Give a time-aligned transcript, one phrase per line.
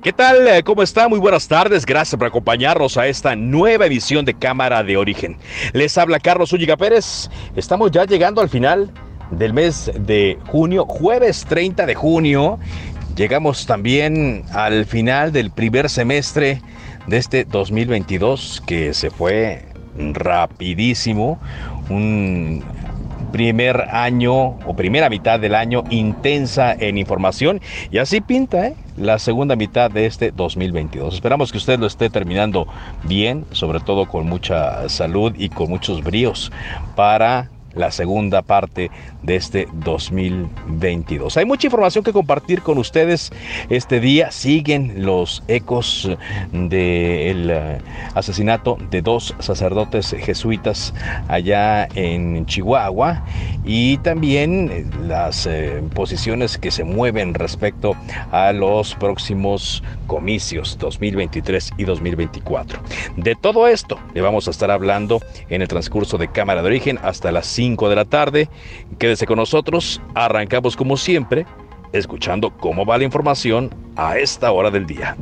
[0.00, 0.46] ¿Qué tal?
[0.46, 1.08] Eh, ¿Cómo está?
[1.08, 1.84] Muy buenas tardes.
[1.84, 5.36] Gracias por acompañarnos a esta nueva edición de Cámara de Origen.
[5.72, 7.28] Les habla Carlos Ulliga Pérez.
[7.56, 8.92] Estamos ya llegando al final
[9.32, 12.60] del mes de junio, jueves 30 de junio.
[13.16, 16.62] Llegamos también al final del primer semestre
[17.08, 19.64] de este 2022 que se fue
[19.96, 21.40] rapidísimo.
[21.90, 22.62] Un
[23.32, 28.76] primer año o primera mitad del año intensa en información y así pinta ¿eh?
[28.96, 31.14] la segunda mitad de este 2022.
[31.14, 32.66] Esperamos que usted lo esté terminando
[33.04, 36.50] bien, sobre todo con mucha salud y con muchos bríos
[36.96, 38.90] para la segunda parte
[39.22, 41.36] de este 2022.
[41.36, 43.30] Hay mucha información que compartir con ustedes
[43.68, 44.30] este día.
[44.30, 46.08] Siguen los ecos
[46.52, 47.78] del eh,
[48.14, 50.94] asesinato de dos sacerdotes jesuitas
[51.28, 53.24] allá en Chihuahua
[53.64, 57.94] y también eh, las eh, posiciones que se mueven respecto
[58.30, 62.80] a los próximos comicios 2023 y 2024.
[63.16, 66.98] De todo esto le vamos a estar hablando en el transcurso de Cámara de Origen
[67.02, 68.48] hasta las 5 de la tarde.
[69.08, 71.46] Quédese con nosotros, arrancamos como siempre,
[71.94, 75.16] escuchando cómo va la información a esta hora del día.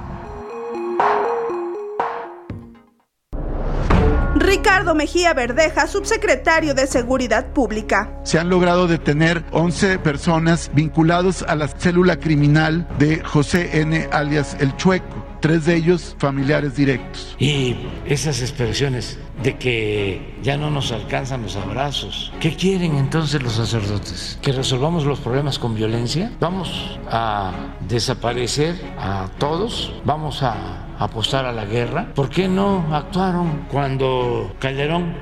[4.35, 8.11] Ricardo Mejía Verdeja, subsecretario de Seguridad Pública.
[8.25, 14.09] Se han logrado detener 11 personas vinculados a la célula criminal de José N.
[14.11, 17.37] alias El Chueco tres de ellos familiares directos.
[17.39, 23.53] Y esas expresiones de que ya no nos alcanzan los abrazos, ¿qué quieren entonces los
[23.53, 24.41] sacerdotes?
[24.43, 26.33] ¿Que resolvamos los problemas con violencia?
[26.41, 27.53] ¿Vamos a
[27.89, 29.93] desaparecer a todos?
[30.05, 32.13] ¿Vamos a apostar a la guerra?
[32.13, 35.15] ¿Por qué no actuaron cuando Calderón?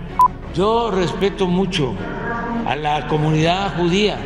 [0.54, 1.94] Yo respeto mucho
[2.64, 4.16] a la comunidad judía.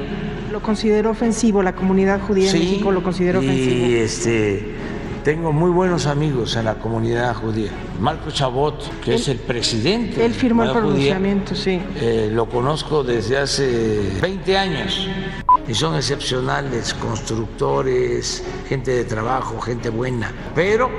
[0.53, 3.87] Lo considero ofensivo, la comunidad judía en México lo considero ofensivo.
[3.89, 4.78] Y este
[5.25, 7.71] tengo muy buenos amigos en la comunidad judía.
[8.01, 10.25] Marco Chabot, que es el presidente.
[10.25, 11.81] Él firmó el pronunciamiento, sí.
[11.97, 15.09] Eh, lo conozco desde hace 20 años
[15.67, 20.33] y son excepcionales, constructores, gente de trabajo, gente buena.
[20.55, 20.91] Pero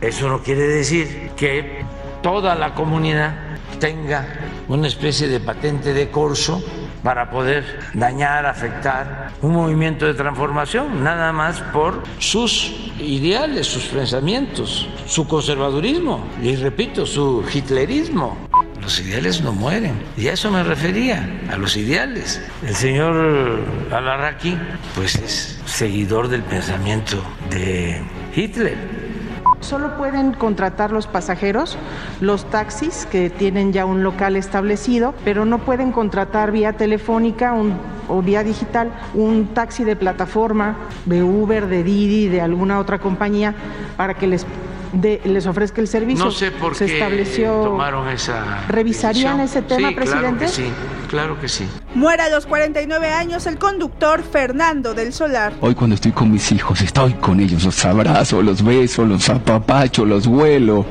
[0.00, 1.84] eso no quiere decir que
[2.22, 3.34] toda la comunidad
[3.78, 4.26] tenga
[4.68, 6.62] una especie de patente de corso
[7.02, 7.64] para poder
[7.94, 16.26] dañar, afectar un movimiento de transformación, nada más por sus ideales, sus pensamientos, su conservadurismo
[16.42, 18.36] y repito, su hitlerismo.
[18.80, 20.00] Los ideales no mueren.
[20.16, 22.40] Y a eso me refería, a los ideales.
[22.64, 24.56] El señor Alarraqui,
[24.94, 27.20] pues es seguidor del pensamiento
[27.50, 28.00] de
[28.34, 29.05] Hitler
[29.60, 31.76] Solo pueden contratar los pasajeros,
[32.20, 37.54] los taxis que tienen ya un local establecido, pero no pueden contratar vía telefónica
[38.08, 43.54] o vía digital un taxi de plataforma, de Uber, de Didi, de alguna otra compañía,
[43.96, 44.46] para que les
[45.24, 46.24] les ofrezca el servicio.
[46.24, 48.64] No sé por Se qué estableció, tomaron esa.
[48.68, 50.28] ¿Revisarían ese tema, sí, presidente?
[50.28, 50.70] Claro que sí,
[51.06, 51.66] claro que sí.
[51.94, 55.54] Muere a los 49 años el conductor Fernando del Solar.
[55.60, 60.04] Hoy cuando estoy con mis hijos, estoy con ellos, los abrazo, los beso, los apapacho,
[60.04, 60.86] los vuelo.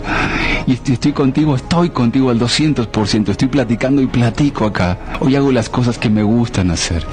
[0.67, 4.97] Y estoy contigo, estoy contigo al 200%, estoy platicando y platico acá.
[5.19, 7.05] Hoy hago las cosas que me gustan hacer.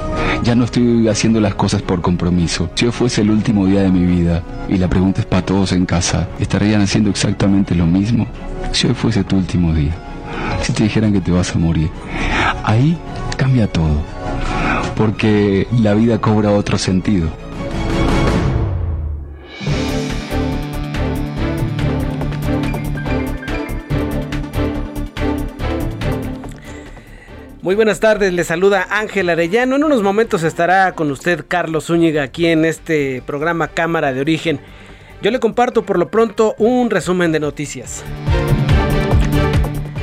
[0.42, 2.70] Ya no estoy haciendo las cosas por compromiso.
[2.74, 5.72] Si hoy fuese el último día de mi vida, y la pregunta es para todos
[5.72, 8.26] en casa, ¿estarían haciendo exactamente lo mismo?
[8.72, 9.94] Si hoy fuese tu último día,
[10.62, 11.90] si te dijeran que te vas a morir,
[12.64, 12.96] ahí
[13.36, 14.02] cambia todo,
[14.96, 17.30] porque la vida cobra otro sentido.
[27.62, 29.76] Muy buenas tardes, le saluda Ángel Arellano.
[29.76, 34.58] En unos momentos estará con usted Carlos Zúñiga aquí en este programa Cámara de Origen.
[35.22, 38.02] Yo le comparto por lo pronto un resumen de noticias.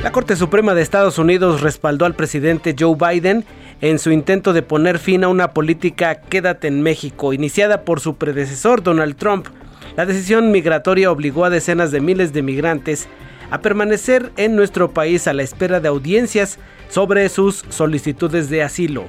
[0.02, 3.44] La Corte Suprema de Estados Unidos respaldó al presidente Joe Biden
[3.82, 8.16] en su intento de poner fin a una política Quédate en México, iniciada por su
[8.16, 9.48] predecesor Donald Trump.
[9.96, 13.08] La decisión migratoria obligó a decenas de miles de migrantes
[13.50, 16.58] a permanecer en nuestro país a la espera de audiencias
[16.88, 19.04] sobre sus solicitudes de asilo.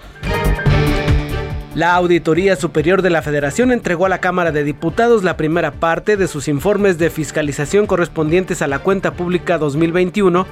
[1.73, 6.17] La Auditoría Superior de la Federación entregó a la Cámara de Diputados la primera parte
[6.17, 10.45] de sus informes de fiscalización correspondientes a la cuenta pública 2021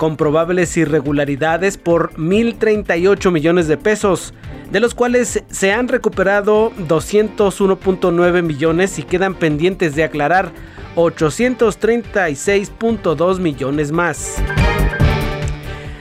[0.00, 4.32] con probables irregularidades por 1.038 millones de pesos,
[4.72, 10.52] de los cuales se han recuperado 201.9 millones y quedan pendientes de aclarar
[10.96, 14.36] 836.2 millones más.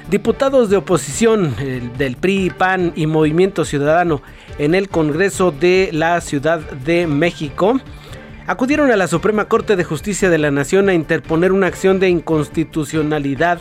[0.09, 1.53] Diputados de oposición
[1.97, 4.21] del PRI, PAN y Movimiento Ciudadano
[4.59, 7.81] en el Congreso de la Ciudad de México
[8.49, 12.09] acudieron a la Suprema Corte de Justicia de la Nación a interponer una acción de
[12.09, 13.59] inconstitucionalidad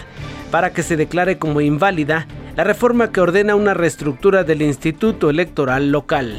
[0.51, 2.27] para que se declare como inválida
[2.57, 6.39] la reforma que ordena una reestructura del Instituto Electoral Local.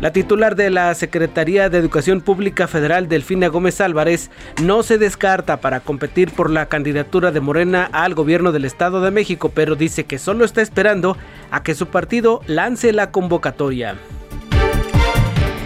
[0.00, 5.60] La titular de la Secretaría de Educación Pública Federal, Delfina Gómez Álvarez, no se descarta
[5.60, 10.02] para competir por la candidatura de Morena al gobierno del Estado de México, pero dice
[10.02, 11.16] que solo está esperando
[11.52, 13.94] a que su partido lance la convocatoria.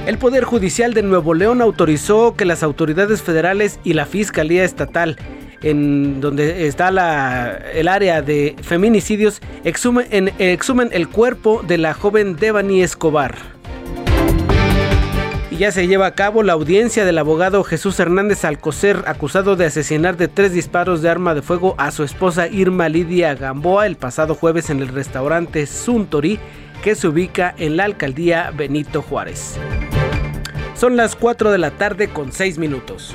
[0.07, 5.17] El Poder Judicial de Nuevo León autorizó que las autoridades federales y la Fiscalía Estatal,
[5.63, 12.83] en donde está el área de feminicidios, exhumen, exhumen el cuerpo de la joven Devani
[12.83, 13.35] Escobar.
[15.51, 19.67] Y ya se lleva a cabo la audiencia del abogado Jesús Hernández Alcocer, acusado de
[19.67, 23.97] asesinar de tres disparos de arma de fuego a su esposa Irma Lidia Gamboa el
[23.97, 26.39] pasado jueves en el restaurante Suntory
[26.85, 29.59] que se ubica en la alcaldía Benito Juárez.
[30.79, 33.15] Son las 4 de la tarde con 6 minutos.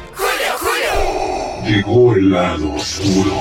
[1.63, 3.31] Llegó el lado oscuro.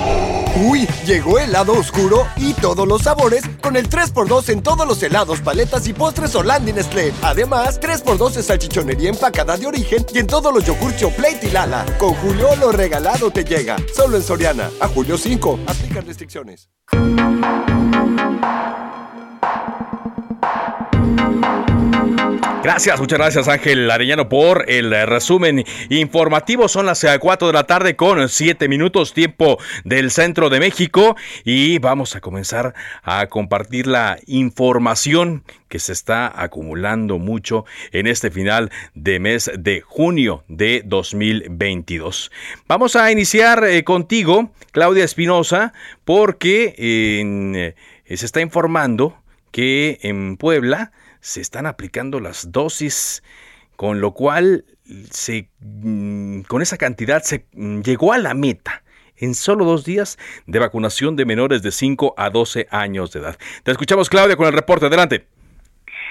[0.66, 5.02] Uy, llegó el lado oscuro y todos los sabores con el 3x2 en todos los
[5.02, 7.14] helados, paletas y postres Orlandi Nestlé.
[7.22, 11.86] Además, 3x2 en salchichonería empacada de origen y en todos los yogurts Plate y Lala.
[11.98, 13.76] Con Julio lo regalado te llega.
[13.94, 14.70] Solo en Soriana.
[14.80, 15.60] A julio 5.
[15.66, 16.68] Aplican restricciones.
[22.62, 26.68] Gracias, muchas gracias Ángel Arellano por el resumen informativo.
[26.68, 31.78] Son las 4 de la tarde con 7 minutos tiempo del centro de México y
[31.78, 38.70] vamos a comenzar a compartir la información que se está acumulando mucho en este final
[38.92, 42.30] de mes de junio de 2022.
[42.68, 45.72] Vamos a iniciar eh, contigo, Claudia Espinosa,
[46.04, 47.74] porque eh,
[48.16, 49.16] se está informando
[49.50, 53.22] que en Puebla se están aplicando las dosis,
[53.76, 54.64] con lo cual
[55.10, 58.82] se, mm, con esa cantidad se mm, llegó a la meta
[59.16, 63.38] en solo dos días de vacunación de menores de 5 a 12 años de edad.
[63.62, 64.86] Te escuchamos, Claudia, con el reporte.
[64.86, 65.26] Adelante.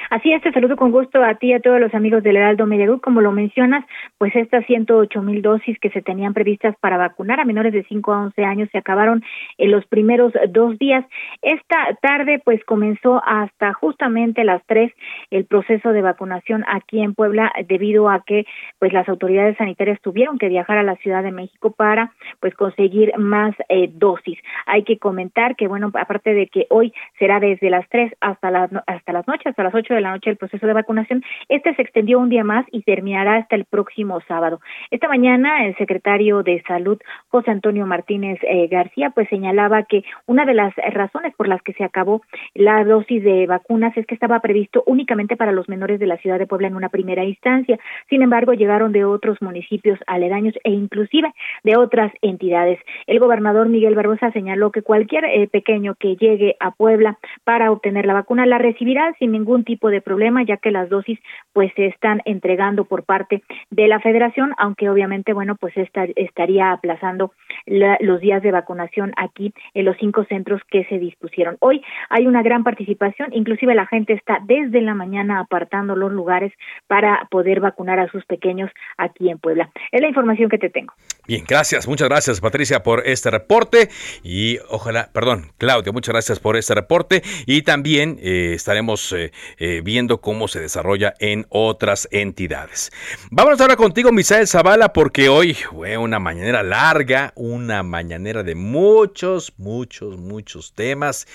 [0.09, 2.65] Así es, te saludo con gusto a ti y a todos los amigos del Heraldo
[2.65, 3.85] Media Como lo mencionas,
[4.17, 8.11] pues estas 108 mil dosis que se tenían previstas para vacunar a menores de 5
[8.11, 9.23] a 11 años se acabaron
[9.59, 11.05] en los primeros dos días.
[11.43, 14.91] Esta tarde, pues comenzó hasta justamente las 3
[15.29, 18.47] el proceso de vacunación aquí en Puebla debido a que
[18.79, 23.15] pues las autoridades sanitarias tuvieron que viajar a la Ciudad de México para pues conseguir
[23.19, 24.39] más eh, dosis.
[24.65, 28.71] Hay que comentar que bueno, aparte de que hoy será desde las 3 hasta las
[28.87, 31.23] hasta las noches, hasta las 8 de la noche el proceso de vacunación.
[31.47, 34.59] Este se extendió un día más y terminará hasta el próximo sábado.
[34.91, 40.45] Esta mañana el secretario de Salud, José Antonio Martínez eh, García, pues señalaba que una
[40.45, 42.21] de las razones por las que se acabó
[42.53, 46.39] la dosis de vacunas es que estaba previsto únicamente para los menores de la ciudad
[46.39, 47.79] de Puebla en una primera instancia.
[48.09, 52.79] Sin embargo, llegaron de otros municipios aledaños e inclusive de otras entidades.
[53.07, 58.05] El gobernador Miguel Barbosa señaló que cualquier eh, pequeño que llegue a Puebla para obtener
[58.05, 61.19] la vacuna la recibirá sin ningún tipo de problema ya que las dosis
[61.53, 66.71] pues se están entregando por parte de la federación aunque obviamente bueno pues esta, estaría
[66.71, 67.33] aplazando
[67.65, 71.57] los días de vacunación aquí en los cinco centros que se dispusieron.
[71.59, 76.53] Hoy hay una gran participación inclusive la gente está desde la mañana apartando los lugares
[76.87, 79.69] para poder vacunar a sus pequeños aquí en Puebla.
[79.91, 80.93] Es la información que te tengo
[81.29, 83.89] bien gracias muchas gracias Patricia por este reporte.
[84.23, 87.21] Y ojalá perdón Claudia muchas gracias por este reporte.
[87.45, 92.91] Y también eh, estaremos eh, eh, viendo cómo se desarrolla en otras entidades.
[93.29, 99.53] Vamos ahora contigo, Misael Zavala, porque hoy fue una mañanera larga, una mañanera de muchos,
[99.57, 101.27] muchos, muchos temas.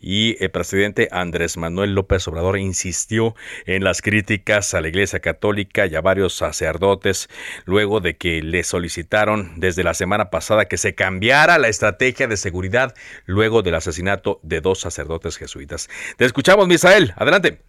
[0.00, 3.34] Y el presidente Andrés Manuel López Obrador insistió
[3.66, 7.28] en las críticas a la Iglesia Católica y a varios sacerdotes
[7.66, 12.36] luego de que le solicitaron desde la semana pasada que se cambiara la estrategia de
[12.36, 12.94] seguridad
[13.26, 15.88] luego del asesinato de dos sacerdotes jesuitas.
[16.16, 17.12] Te escuchamos, Misael.
[17.16, 17.60] Adelante.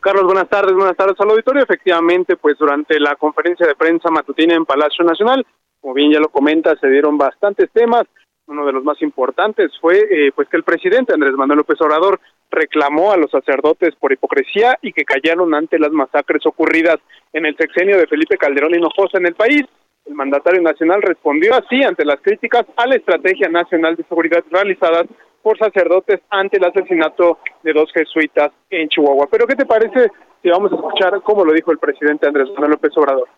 [0.00, 1.62] Carlos, buenas tardes, buenas tardes al auditorio.
[1.62, 5.46] Efectivamente, pues durante la conferencia de prensa matutina en Palacio Nacional,
[5.80, 8.04] como bien ya lo comenta, se dieron bastantes temas.
[8.46, 12.20] Uno de los más importantes fue eh, pues que el presidente Andrés Manuel López Obrador
[12.50, 16.98] reclamó a los sacerdotes por hipocresía y que callaron ante las masacres ocurridas
[17.32, 19.62] en el sexenio de Felipe Calderón Hinojosa en el país.
[20.04, 25.06] El mandatario nacional respondió así ante las críticas a la estrategia nacional de seguridad realizadas
[25.42, 29.28] por sacerdotes ante el asesinato de dos jesuitas en Chihuahua.
[29.30, 30.10] Pero ¿qué te parece
[30.42, 33.28] si vamos a escuchar cómo lo dijo el presidente Andrés Manuel López Obrador?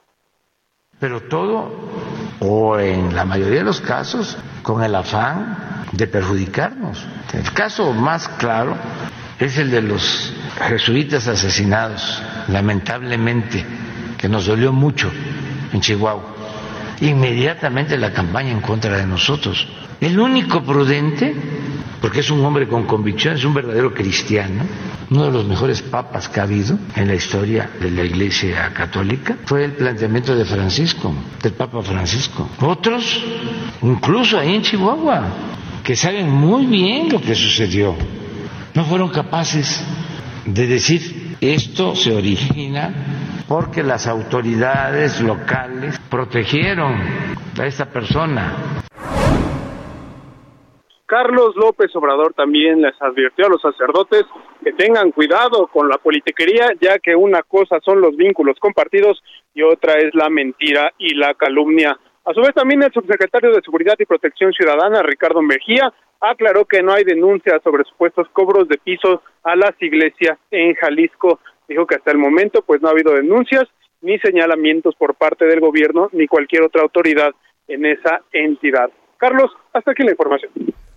[0.99, 1.71] Pero todo,
[2.41, 5.57] o en la mayoría de los casos, con el afán
[5.93, 7.07] de perjudicarnos.
[7.35, 8.75] El caso más claro
[9.39, 10.35] es el de los
[10.69, 13.65] jesuitas asesinados, lamentablemente,
[14.17, 15.11] que nos dolió mucho
[15.73, 16.36] en Chihuahua.
[17.01, 19.67] Inmediatamente la campaña en contra de nosotros.
[20.01, 21.35] El único prudente,
[22.01, 24.65] porque es un hombre con convicción, es un verdadero cristiano,
[25.11, 29.37] uno de los mejores papas que ha habido en la historia de la Iglesia Católica,
[29.45, 32.49] fue el planteamiento de Francisco, del Papa Francisco.
[32.61, 33.23] Otros,
[33.83, 35.29] incluso ahí en Chihuahua,
[35.85, 37.95] que saben muy bien lo que sucedió,
[38.75, 39.83] no fueron capaces
[40.45, 46.95] de decir esto se origina porque las autoridades locales protegieron
[47.59, 48.83] a esta persona.
[51.07, 54.25] Carlos López Obrador también les advirtió a los sacerdotes
[54.65, 59.23] que tengan cuidado con la politiquería, ya que una cosa son los vínculos compartidos
[59.55, 61.97] y otra es la mentira y la calumnia.
[62.25, 66.83] A su vez, también el subsecretario de Seguridad y Protección Ciudadana, Ricardo Mejía, aclaró que
[66.83, 71.39] no hay denuncias sobre supuestos cobros de pisos a las iglesias en Jalisco.
[71.69, 73.65] Dijo que hasta el momento pues no ha habido denuncias
[74.01, 77.33] ni señalamientos por parte del gobierno ni cualquier otra autoridad
[77.69, 78.91] en esa entidad.
[79.17, 80.53] Carlos, hasta aquí la información.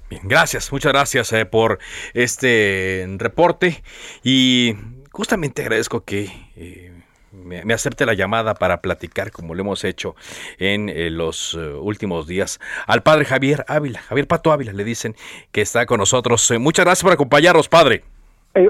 [0.10, 1.80] Bien, gracias, muchas gracias eh, por
[2.14, 3.84] este reporte
[4.24, 4.76] y
[5.12, 6.92] justamente agradezco que eh,
[7.32, 10.16] me, acepte la llamada para platicar, como lo hemos hecho
[10.58, 15.16] en eh, los últimos días, al padre Javier Ávila, Javier Pato Ávila, le dicen
[15.52, 16.52] que está con nosotros.
[16.60, 18.04] Muchas gracias por acompañarnos, padre.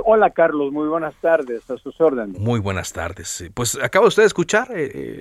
[0.06, 2.40] Hola Carlos, muy buenas tardes, a sus órdenes.
[2.40, 3.50] Muy buenas tardes.
[3.54, 4.70] Pues acaba usted de escuchar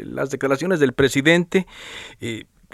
[0.04, 1.66] las declaraciones del presidente.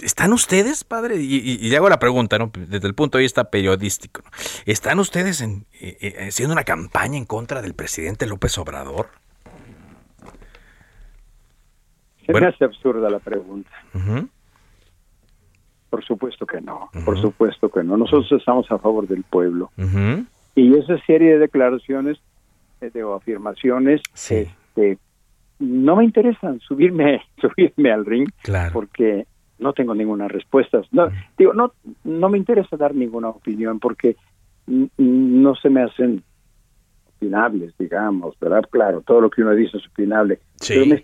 [0.02, 1.16] ¿Están ustedes, padre?
[1.16, 2.50] Y, le hago la pregunta, ¿no?
[2.52, 4.22] Desde el punto de vista periodístico.
[4.66, 5.66] ¿Están ustedes en,
[6.26, 9.08] haciendo una campaña en contra del presidente López Obrador?
[12.26, 13.70] Se me hace absurda la pregunta.
[15.90, 17.96] Por supuesto que no, por supuesto que no.
[17.96, 19.70] Nosotros estamos a favor del pueblo.
[20.54, 22.18] Y esa serie de declaraciones,
[22.80, 24.98] eh, de afirmaciones, este,
[25.58, 28.28] no me interesan subirme, subirme al ring,
[28.72, 29.26] porque
[29.58, 30.80] no tengo ninguna respuesta.
[30.92, 31.08] No,
[31.38, 31.72] digo, no,
[32.04, 34.16] no me interesa dar ninguna opinión porque
[34.66, 36.22] no se me hacen
[37.16, 38.64] opinables, digamos, ¿verdad?
[38.70, 40.40] Claro, todo lo que uno dice es opinable.
[40.66, 40.96] Pero me,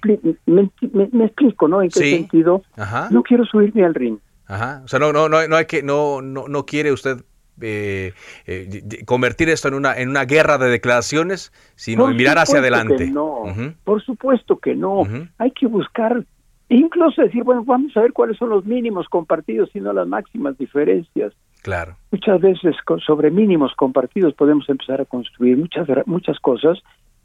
[1.24, 1.82] explico, ¿no?
[1.82, 2.62] ¿En qué sentido?
[3.10, 4.18] No quiero subirme al ring.
[4.46, 4.82] Ajá.
[4.84, 7.18] O sea, no, no, no, no hay que, no, no, no quiere usted
[7.60, 8.12] eh,
[8.46, 13.10] eh, convertir esto en una, en una guerra de declaraciones, sino mirar hacia adelante.
[13.10, 13.44] no,
[13.84, 15.02] por supuesto que no.
[15.38, 16.24] Hay que buscar,
[16.68, 21.32] incluso decir, bueno, vamos a ver cuáles son los mínimos compartidos, sino las máximas diferencias.
[21.62, 21.96] Claro.
[22.10, 22.74] Muchas veces
[23.06, 26.78] sobre mínimos compartidos podemos empezar a construir muchas muchas cosas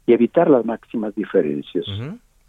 [0.06, 1.84] y evitar las máximas diferencias.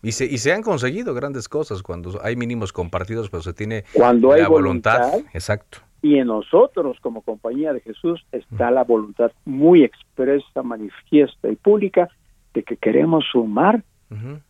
[0.01, 3.83] Y se, y se han conseguido grandes cosas cuando hay mínimos compartidos, pero se tiene
[3.93, 5.79] cuando hay voluntad, Exacto.
[6.07, 12.07] Y en nosotros, como compañía de Jesús, está la voluntad muy expresa, manifiesta y pública
[12.53, 13.83] de que queremos sumar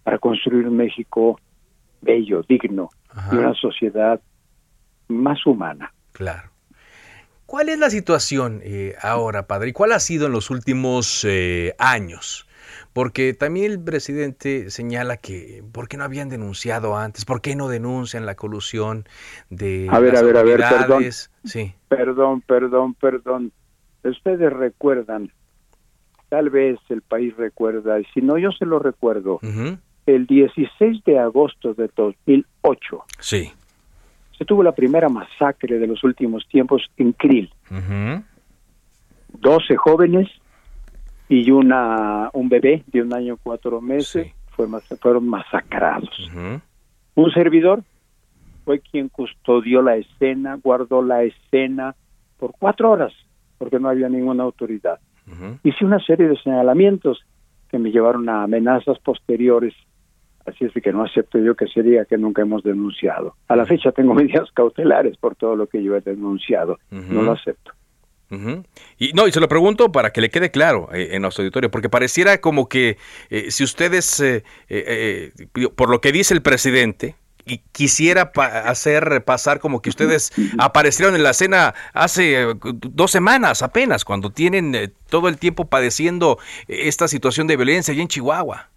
[0.04, 1.40] para construir un México
[2.00, 2.92] bello, digno
[3.32, 4.22] y una sociedad
[5.08, 5.92] más humana.
[6.12, 6.52] Claro.
[7.48, 9.70] ¿Cuál es la situación eh, ahora, padre?
[9.70, 12.47] ¿Y cuál ha sido en los últimos eh, años?
[12.94, 17.26] Porque también el presidente señala que ¿por qué no habían denunciado antes?
[17.26, 19.06] ¿Por qué no denuncian la colusión
[19.50, 21.04] de a ver, las a ver, a ver, perdón,
[21.44, 21.74] sí.
[21.88, 23.52] perdón, perdón, perdón.
[24.04, 25.32] Ustedes recuerdan,
[26.30, 29.40] tal vez el país recuerda, y si no yo se lo recuerdo,
[30.06, 33.04] el 16 de agosto de 2008.
[33.20, 33.52] Sí
[34.38, 37.52] se tuvo la primera masacre de los últimos tiempos en Krill.
[39.40, 40.30] 12 jóvenes
[41.30, 44.68] y una un bebé de un año cuatro meses fue,
[45.02, 46.30] fueron masacrados.
[47.16, 47.84] Un servidor
[48.66, 51.96] fue quien custodió la escena, guardó la escena
[52.38, 53.14] por cuatro horas,
[53.58, 55.00] porque no había ninguna autoridad.
[55.64, 57.26] Hice una serie de señalamientos
[57.70, 59.74] que me llevaron a amenazas posteriores
[60.48, 63.36] Así es que no acepto yo que se diga que nunca hemos denunciado.
[63.50, 66.80] A la fecha tengo medidas cautelares por todo lo que yo he denunciado.
[66.90, 67.74] No lo acepto.
[68.30, 71.72] Y no, y se lo pregunto para que le quede claro eh, en nuestro auditorio,
[71.72, 72.98] porque pareciera como que
[73.30, 75.32] eh, si ustedes, eh,
[75.76, 77.16] por lo que dice el presidente,
[77.46, 78.32] y quisiera
[78.66, 84.94] hacer pasar como que ustedes aparecieron en la escena hace dos semanas apenas, cuando tienen
[85.10, 88.70] todo el tiempo padeciendo esta situación de violencia allí en Chihuahua.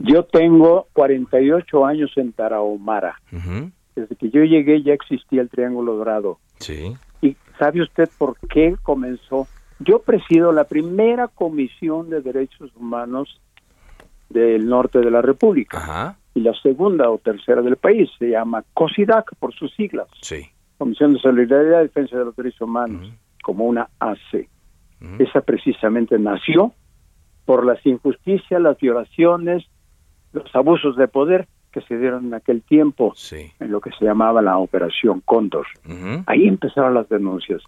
[0.00, 3.20] Yo tengo 48 años en Tarahumara.
[3.96, 6.38] Desde que yo llegué ya existía el Triángulo Dorado.
[6.58, 6.94] Sí.
[7.58, 9.48] ¿Y sabe usted por qué comenzó?
[9.80, 13.40] Yo presido la primera comisión de derechos humanos
[14.28, 16.16] del norte de la República.
[16.34, 20.06] Y la segunda o tercera del país se llama COSIDAC por sus siglas.
[20.22, 20.48] Sí.
[20.78, 23.12] Comisión de Solidaridad y Defensa de los Derechos Humanos,
[23.42, 24.48] como una AC.
[25.18, 26.72] Esa precisamente nació
[27.44, 29.64] por las injusticias, las violaciones,
[30.32, 34.42] los abusos de poder que se dieron en aquel tiempo en lo que se llamaba
[34.42, 35.66] la Operación Cóndor.
[36.26, 37.62] Ahí empezaron las denuncias.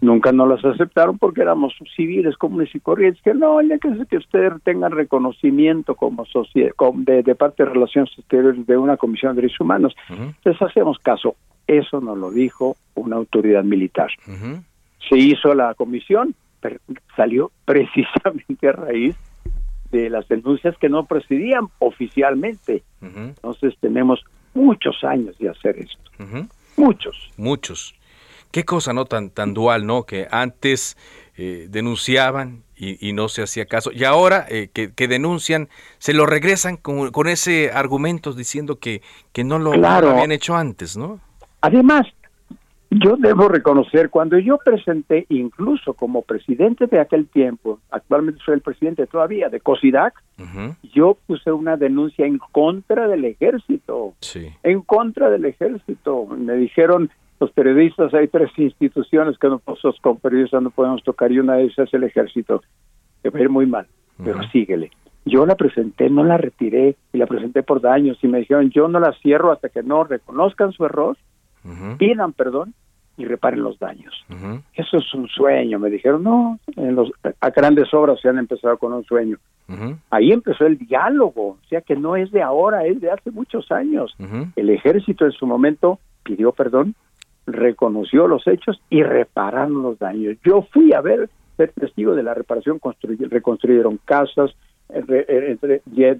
[0.00, 4.16] Nunca no las aceptaron porque éramos civiles, comunes y corrientes, que no, ya que, que
[4.18, 9.60] usted tenga reconocimiento como sociedad, de, parte de Relaciones Exteriores de una Comisión de Derechos
[9.60, 9.96] Humanos.
[10.44, 11.36] Les hacemos caso.
[11.66, 14.10] Eso nos lo dijo una autoridad militar.
[15.08, 16.78] Se hizo la comisión, pero
[17.16, 19.16] salió precisamente a raíz
[19.90, 22.82] de las denuncias que no procedían oficialmente.
[23.00, 24.24] Entonces tenemos
[24.54, 26.10] muchos años de hacer esto.
[26.76, 27.32] Muchos.
[27.36, 27.94] Muchos.
[28.50, 30.04] Qué cosa no tan, tan dual, ¿no?
[30.04, 30.96] Que antes
[31.36, 33.90] eh, denunciaban y, no se hacía caso.
[33.92, 39.02] Y ahora eh, que, denuncian, se lo regresan con, con ese argumento diciendo que,
[39.32, 41.20] que no lo, lo habían hecho antes, ¿no?
[41.62, 42.06] Además,
[42.98, 48.60] yo debo reconocer, cuando yo presenté, incluso como presidente de aquel tiempo, actualmente soy el
[48.60, 50.14] presidente todavía de COSIDAC,
[50.92, 54.14] yo puse una denuncia en contra del ejército.
[54.62, 56.26] En contra del ejército.
[56.26, 57.10] Me dijeron
[57.40, 61.66] los periodistas, hay tres instituciones que nosotros como periodistas no podemos tocar y una de
[61.66, 62.62] esas es el ejército.
[63.22, 63.86] Que va a ir muy mal,
[64.22, 64.90] pero síguele.
[65.24, 68.86] Yo la presenté, no la retiré y la presenté por daños y me dijeron, yo
[68.86, 71.16] no la cierro hasta que no reconozcan su error
[71.98, 72.74] pidan perdón
[73.16, 74.14] y reparen los daños.
[74.74, 78.76] Eso es un sueño, me dijeron, no, en los, a grandes obras se han empezado
[78.78, 79.38] con un sueño.
[80.10, 83.70] Ahí empezó el diálogo, o sea que no es de ahora, es de hace muchos
[83.72, 84.14] años.
[84.54, 86.94] El ejército en su momento pidió perdón,
[87.46, 90.36] reconoció los hechos y repararon los daños.
[90.44, 92.80] Yo fui a ver, ser testigo de la reparación,
[93.30, 94.54] reconstruyeron casas,
[94.88, 95.58] eh,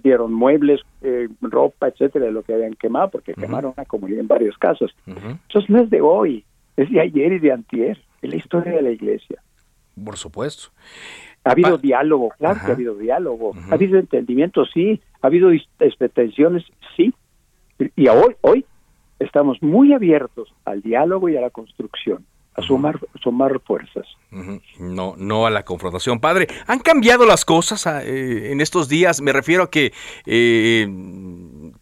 [0.02, 4.28] dieron muebles, eh, ropa, etcétera, de lo que habían quemado, porque quemaron una comunidad en
[4.28, 4.94] varios casos.
[5.48, 6.44] Eso no es de hoy,
[6.76, 9.42] es de ayer y de antier, es la historia de la iglesia.
[10.02, 10.68] Por supuesto.
[11.44, 13.54] Ha habido diálogo, claro que ha habido diálogo.
[13.70, 15.00] Ha habido entendimiento, sí.
[15.22, 15.50] Ha habido
[16.12, 16.64] tensiones,
[16.96, 17.14] sí.
[17.94, 18.64] Y hoy, hoy
[19.18, 22.24] estamos muy abiertos al diálogo y a la construcción
[22.56, 24.06] a sumar, sumar fuerzas.
[24.78, 26.20] No, no a la confrontación.
[26.20, 29.20] Padre, ¿han cambiado las cosas ah, eh, en estos días?
[29.20, 29.92] Me refiero a que
[30.26, 30.88] eh,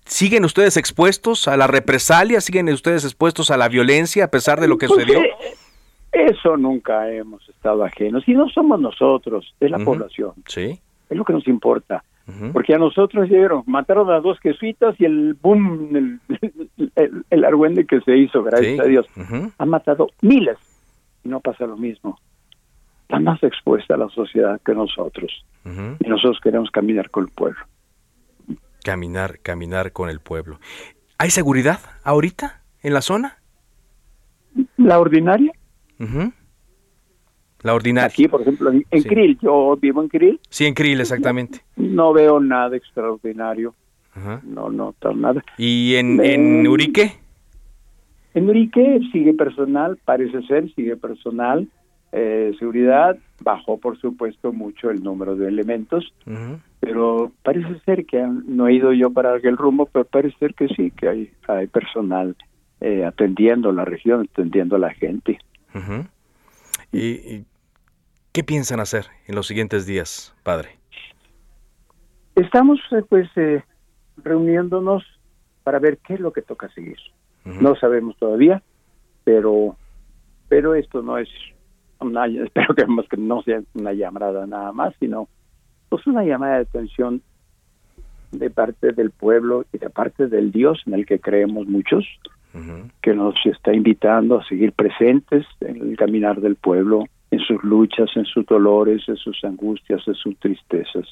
[0.04, 4.68] siguen ustedes expuestos a la represalia, siguen ustedes expuestos a la violencia a pesar de
[4.68, 5.22] lo que pues, sucedió.
[6.12, 8.22] Eso nunca hemos estado ajenos.
[8.28, 10.32] Y no somos nosotros, es la población.
[10.46, 10.80] Sí.
[11.08, 12.02] Es lo que nos importa.
[12.54, 16.20] Porque a nosotros llegaron, mataron a dos jesuitas y el boom, el,
[17.30, 19.06] el, argüende que se hizo, gracias a Dios,
[19.58, 20.56] ha matado miles
[21.22, 22.18] y no pasa lo mismo.
[23.02, 27.60] Está más expuesta a la sociedad que nosotros y nosotros queremos caminar con el pueblo.
[28.82, 30.58] Caminar, caminar con el pueblo.
[31.18, 33.38] ¿Hay seguridad ahorita en la zona?
[34.78, 35.52] La ordinaria.
[37.64, 38.06] La ordinaria.
[38.06, 40.38] Aquí, por ejemplo, en, Krill, yo vivo en Krill.
[40.50, 41.62] Sí, en Krill, exactamente.
[41.76, 43.74] No veo nada extraordinario.
[44.44, 45.42] No noto nada.
[45.58, 47.14] ¿Y en, en Urique?
[48.34, 51.66] En Urique sigue personal, parece ser, sigue personal.
[52.12, 56.12] Eh, seguridad bajó, por supuesto, mucho el número de elementos,
[56.80, 60.68] pero parece ser que no he ido yo para aquel rumbo, pero parece ser que
[60.68, 62.36] sí, que hay, hay personal
[62.80, 65.38] eh, atendiendo la región, atendiendo a la gente.
[66.92, 67.44] y,
[68.34, 70.70] ¿Qué piensan hacer en los siguientes días, padre?
[72.34, 73.62] Estamos eh, pues eh,
[74.16, 75.04] reuniéndonos
[75.62, 76.96] para ver qué es lo que toca seguir.
[77.44, 78.60] No sabemos todavía,
[79.22, 79.76] pero
[80.48, 81.28] pero esto no es
[82.00, 85.28] una, espero que, que no sea una llamada nada más, sino
[85.88, 87.22] pues una llamada de atención
[88.32, 92.04] de parte del pueblo y de parte del Dios en el que creemos muchos,
[93.00, 98.08] que nos está invitando a seguir presentes en el caminar del pueblo, en sus luchas,
[98.14, 101.06] en sus dolores, en sus angustias, en sus tristezas.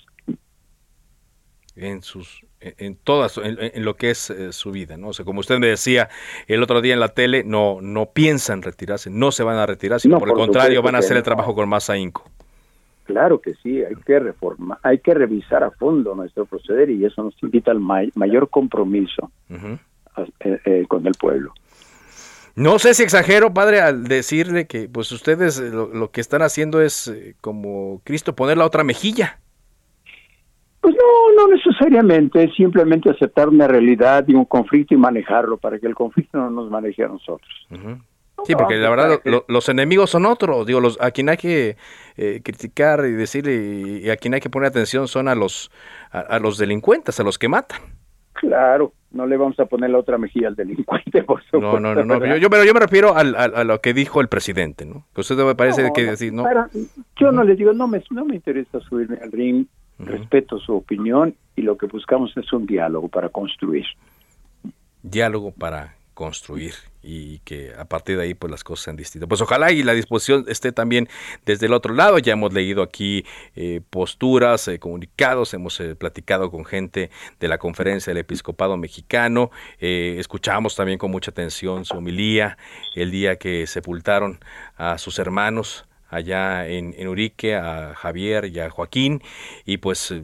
[1.74, 5.08] En sus, en todas, en, lo que es eh, su vida, ¿no?
[5.08, 6.08] O sea, como usted me decía
[6.46, 9.98] el otro día en la tele, no, no piensan retirarse, no se van a retirar,
[9.98, 12.24] sino por, el contrario van a hacer el trabajo con más ahínco.
[13.04, 17.24] Claro que sí, hay que reformar, hay que revisar a fondo nuestro proceder y eso
[17.24, 21.52] nos invita al mayor compromiso eh, eh, con el pueblo.
[22.55, 27.12] No sé si exagero, padre, al decirle que pues ustedes lo que están haciendo es
[27.41, 29.41] como Cristo poner la otra mejilla.
[30.83, 35.87] Pues no, no necesariamente, simplemente aceptar una realidad y un conflicto y manejarlo para que
[35.87, 37.51] el conflicto no nos maneje a nosotros.
[38.45, 41.77] Sí, porque la verdad los enemigos son otros, digo, los, a quien hay que
[42.17, 45.71] eh, criticar y decirle y, a quien hay que poner atención son a los
[46.11, 47.81] a, los delincuentes, a los que matan.
[48.33, 51.81] Claro, no le vamos a poner la otra mejilla al delincuente, por supuesto.
[51.81, 53.25] No, no, no, yo, pero yo me refiero a,
[53.64, 55.07] lo que dijo el presidente, ¿no?
[55.14, 56.45] Que usted me parece que decir, ¿no?
[57.16, 59.66] yo no le digo, no me, no me interesa subirme al ring
[59.99, 63.85] respeto su opinión y lo que buscamos es un diálogo para construir.
[65.03, 69.29] Diálogo para construir y que a partir de ahí pues las cosas sean distintas.
[69.29, 71.09] Pues ojalá y la disposición esté también
[71.45, 72.19] desde el otro lado.
[72.19, 73.25] Ya hemos leído aquí
[73.57, 77.11] eh, posturas, eh, comunicados, hemos eh, platicado con gente
[77.41, 82.57] de la conferencia del episcopado mexicano, escuchamos también con mucha atención su homilía
[82.95, 84.41] el día que sepultaron
[84.77, 89.22] a sus hermanos allá en, Urique, a Javier y a Joaquín,
[89.64, 90.14] y pues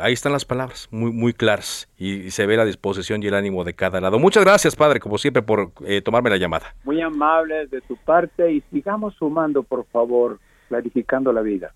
[0.00, 3.62] ahí están las palabras, muy, muy claras, y, se ve la disposición y el ánimo
[3.62, 4.18] de cada lado.
[4.18, 6.74] Muchas gracias, Padre, como siempre, por eh, tomarme la llamada.
[6.84, 11.74] Muy amable de tu parte, y sigamos sumando, por favor, clarificando la vida.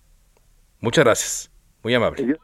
[0.81, 1.51] Muchas gracias,
[1.83, 2.37] muy amable.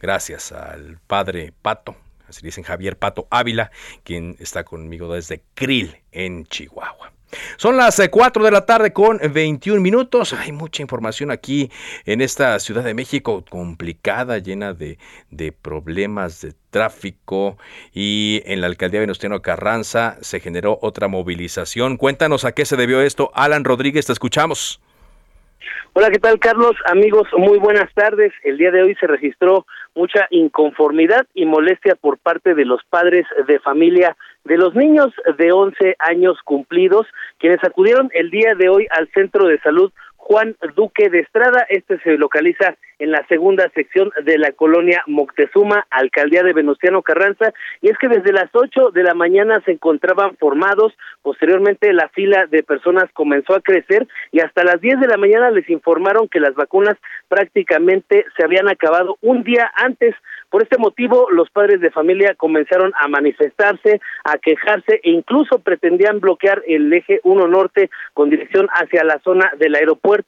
[0.00, 1.94] Gracias al Padre Pato,
[2.26, 3.70] así dicen Javier Pato Ávila,
[4.04, 7.12] quien está conmigo desde Krill, en Chihuahua.
[7.56, 10.32] Son las 4 eh, de la tarde con 21 minutos.
[10.32, 11.70] Hay mucha información aquí
[12.04, 14.98] en esta Ciudad de México complicada, llena de,
[15.30, 17.58] de problemas de tráfico
[17.92, 21.96] y en la alcaldía Venustiano Carranza se generó otra movilización.
[21.96, 23.30] Cuéntanos a qué se debió esto.
[23.34, 24.80] Alan Rodríguez, te escuchamos.
[25.92, 26.76] Hola, ¿qué tal Carlos?
[26.86, 28.32] Amigos, muy buenas tardes.
[28.44, 33.26] El día de hoy se registró mucha inconformidad y molestia por parte de los padres
[33.46, 37.06] de familia de los niños de 11 años cumplidos,
[37.38, 39.92] quienes acudieron el día de hoy al centro de salud
[40.30, 41.66] Juan Duque de Estrada.
[41.68, 47.52] Este se localiza en la segunda sección de la colonia Moctezuma, alcaldía de Venustiano Carranza,
[47.80, 52.46] y es que desde las ocho de la mañana se encontraban formados, posteriormente la fila
[52.46, 56.38] de personas comenzó a crecer y hasta las diez de la mañana les informaron que
[56.38, 60.14] las vacunas prácticamente se habían acabado un día antes.
[60.50, 66.18] Por este motivo, los padres de familia comenzaron a manifestarse, a quejarse e incluso pretendían
[66.18, 70.19] bloquear el eje 1 norte con dirección hacia la zona del aeropuerto.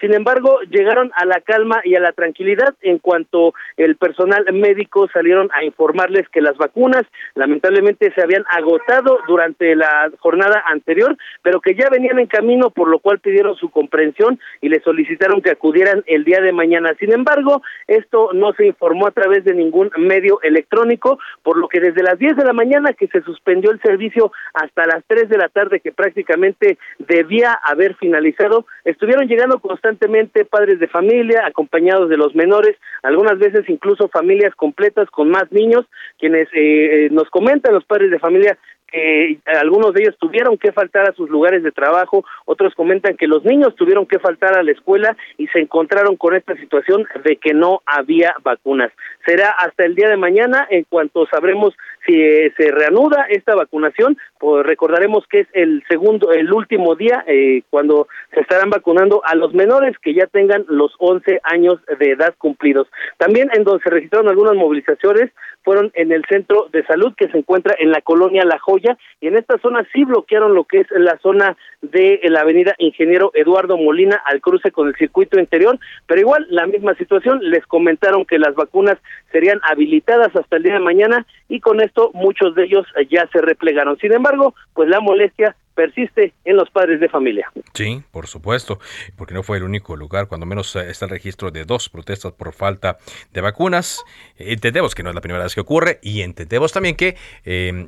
[0.00, 5.08] Sin embargo, llegaron a la calma y a la tranquilidad en cuanto el personal médico
[5.12, 7.04] salieron a informarles que las vacunas
[7.34, 12.88] lamentablemente se habían agotado durante la jornada anterior, pero que ya venían en camino, por
[12.88, 16.94] lo cual pidieron su comprensión y le solicitaron que acudieran el día de mañana.
[16.98, 21.80] Sin embargo, esto no se informó a través de ningún medio electrónico, por lo que
[21.80, 25.38] desde las 10 de la mañana que se suspendió el servicio hasta las 3 de
[25.38, 32.16] la tarde que prácticamente debía haber finalizado, estuvieron llegando constantemente padres de familia acompañados de
[32.16, 35.86] los menores, algunas veces incluso familias completas con más niños,
[36.18, 40.72] quienes eh, eh, nos comentan los padres de familia que algunos de ellos tuvieron que
[40.72, 44.62] faltar a sus lugares de trabajo, otros comentan que los niños tuvieron que faltar a
[44.62, 48.92] la escuela y se encontraron con esta situación de que no había vacunas.
[49.26, 51.74] Será hasta el día de mañana en cuanto sabremos
[52.06, 57.24] si eh, se reanuda esta vacunación, pues recordaremos que es el segundo, el último día
[57.26, 62.12] eh, cuando se estarán vacunando a los menores que ya tengan los 11 años de
[62.12, 62.88] edad cumplidos.
[63.18, 65.30] También en donde se registraron algunas movilizaciones
[65.62, 69.26] fueron en el centro de salud que se encuentra en la colonia La Joya y
[69.26, 73.76] en esta zona sí bloquearon lo que es la zona de la avenida Ingeniero Eduardo
[73.76, 78.38] Molina al cruce con el circuito interior, pero igual la misma situación, les comentaron que
[78.38, 78.96] las vacunas
[79.32, 83.40] serían habilitadas hasta el día de mañana y con esto muchos de ellos ya se
[83.40, 83.98] replegaron.
[83.98, 87.52] Sin embargo, pues la molestia persiste en los padres de familia.
[87.74, 88.80] Sí, por supuesto,
[89.14, 92.32] porque no fue el único lugar, cuando menos eh, está el registro de dos protestas
[92.32, 92.96] por falta
[93.32, 94.02] de vacunas.
[94.38, 97.86] Entendemos que no es la primera vez que ocurre y entendemos también que, eh,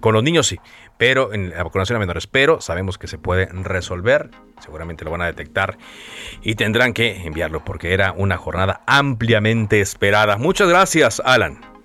[0.00, 0.58] con los niños sí,
[0.98, 5.20] pero en la vacunación a menores, pero sabemos que se puede resolver, seguramente lo van
[5.20, 5.76] a detectar
[6.42, 10.38] y tendrán que enviarlo porque era una jornada ampliamente esperada.
[10.38, 11.75] Muchas gracias, Alan.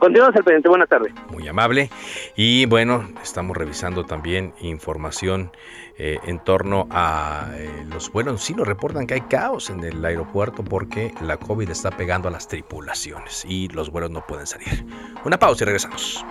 [0.00, 0.68] Continuamos al pendiente.
[0.68, 1.12] Buenas tardes.
[1.30, 1.90] Muy amable.
[2.34, 5.52] Y bueno, estamos revisando también información
[5.98, 8.42] eh, en torno a eh, los vuelos.
[8.42, 12.30] Sí nos reportan que hay caos en el aeropuerto porque la COVID está pegando a
[12.30, 14.86] las tripulaciones y los vuelos no pueden salir.
[15.24, 16.24] Una pausa y regresamos.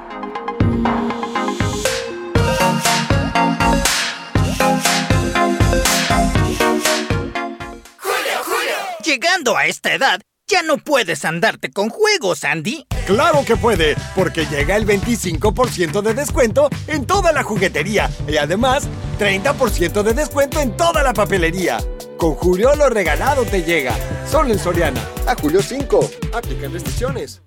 [9.06, 12.86] Llegando a esta edad, ya no puedes andarte con juegos, Andy.
[13.06, 18.88] Claro que puede, porque llega el 25% de descuento en toda la juguetería y además
[19.20, 21.78] 30% de descuento en toda la papelería.
[22.18, 23.96] Con Julio lo regalado te llega.
[24.30, 25.02] Solo en Soriana.
[25.26, 26.12] A Julio 5.
[26.34, 27.42] Aplican restricciones.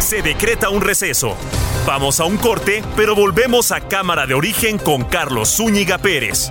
[0.00, 1.36] Se decreta un receso.
[1.86, 6.50] Vamos a un corte, pero volvemos a Cámara de Origen con Carlos Zúñiga Pérez.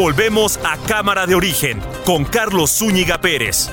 [0.00, 3.68] Volvemos a Cámara de Origen con Carlos Zúñiga Pérez.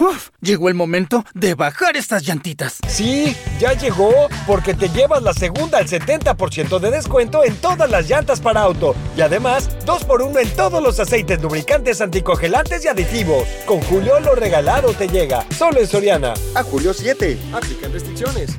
[0.00, 2.78] Uf, llegó el momento de bajar estas llantitas.
[2.88, 4.10] Sí, ya llegó,
[4.46, 8.94] porque te llevas la segunda al 70% de descuento en todas las llantas para auto.
[9.18, 13.46] Y además, 2x1 en todos los aceites lubricantes anticongelantes y aditivos.
[13.66, 15.44] Con Julio lo regalado te llega.
[15.50, 16.32] Solo en Soriana.
[16.54, 17.38] A Julio 7.
[17.52, 18.56] Aplican restricciones.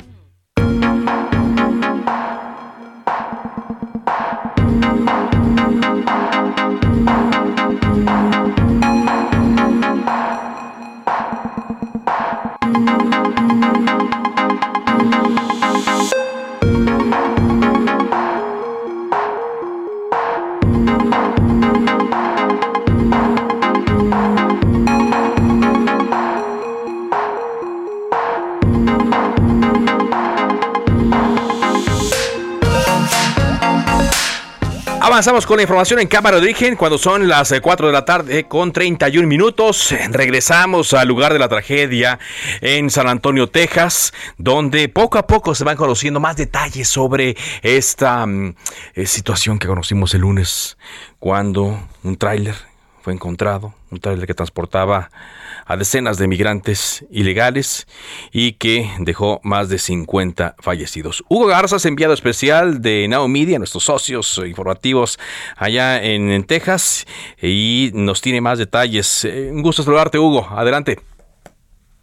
[35.19, 38.45] Avanzamos con la información en Cámara de Origen cuando son las 4 de la tarde
[38.45, 39.93] con 31 minutos.
[40.11, 42.19] Regresamos al lugar de la tragedia
[42.61, 48.25] en San Antonio, Texas, donde poco a poco se van conociendo más detalles sobre esta
[48.25, 48.55] mm,
[48.93, 50.77] eh, situación que conocimos el lunes
[51.19, 52.68] cuando un tráiler
[53.01, 55.09] fue encontrado, un tráiler que transportaba
[55.65, 57.87] a decenas de migrantes ilegales
[58.31, 61.23] y que dejó más de 50 fallecidos.
[61.29, 65.19] Hugo Garzas, enviado especial de Now Media, nuestros socios informativos
[65.55, 67.05] allá en, Texas,
[67.41, 69.25] y nos tiene más detalles.
[69.25, 70.47] Eh, un gusto saludarte, Hugo.
[70.49, 70.97] Adelante.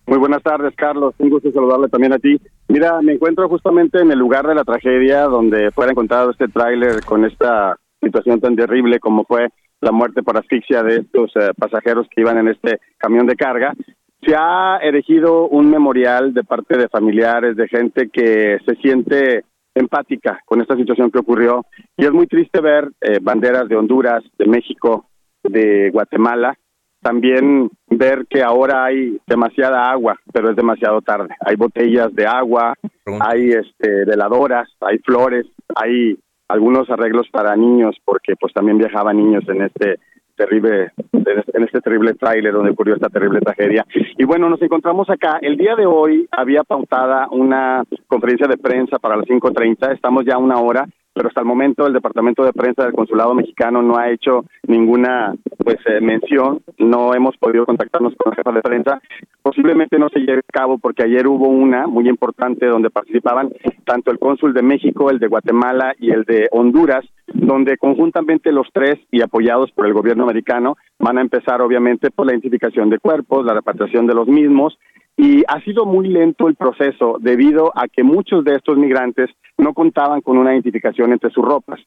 [0.07, 1.15] Muy buenas tardes, Carlos.
[1.19, 2.41] Un gusto saludarle también a ti.
[2.69, 7.05] Mira, me encuentro justamente en el lugar de la tragedia donde fue encontrado este tráiler
[7.05, 9.49] con esta situación tan terrible como fue
[9.81, 13.75] la muerte por asfixia de estos eh, pasajeros que iban en este camión de carga.
[14.23, 20.41] Se ha erigido un memorial de parte de familiares, de gente que se siente empática
[20.47, 21.67] con esta situación que ocurrió.
[21.97, 25.07] Y es muy triste ver eh, banderas de Honduras, de México,
[25.45, 26.57] de Guatemala.
[27.03, 31.29] También ver que ahora hay demasiada agua, pero es demasiado tarde.
[31.41, 32.75] Hay botellas de agua,
[33.21, 39.45] hay este, veladoras, hay flores, hay algunos arreglos para niños, porque pues también viajaban niños
[39.49, 39.99] en este
[40.37, 43.87] terrible en este terrible tráiler donde ocurrió esta terrible tragedia.
[44.19, 45.39] Y bueno, nos encontramos acá.
[45.41, 50.37] El día de hoy había pautada una conferencia de prensa para las 5.30, estamos ya
[50.39, 54.11] una hora pero hasta el momento el departamento de prensa del consulado mexicano no ha
[54.11, 59.01] hecho ninguna pues eh, mención, no hemos podido contactarnos con la jefa de prensa,
[59.41, 63.51] posiblemente no se lleve a cabo porque ayer hubo una muy importante donde participaban
[63.87, 68.69] tanto el cónsul de México, el de Guatemala y el de Honduras, donde conjuntamente los
[68.71, 72.99] tres y apoyados por el gobierno americano van a empezar obviamente por la identificación de
[72.99, 74.79] cuerpos, la repatriación de los mismos
[75.17, 79.73] y ha sido muy lento el proceso debido a que muchos de estos migrantes no
[79.73, 81.81] contaban con una identificación entre sus ropas.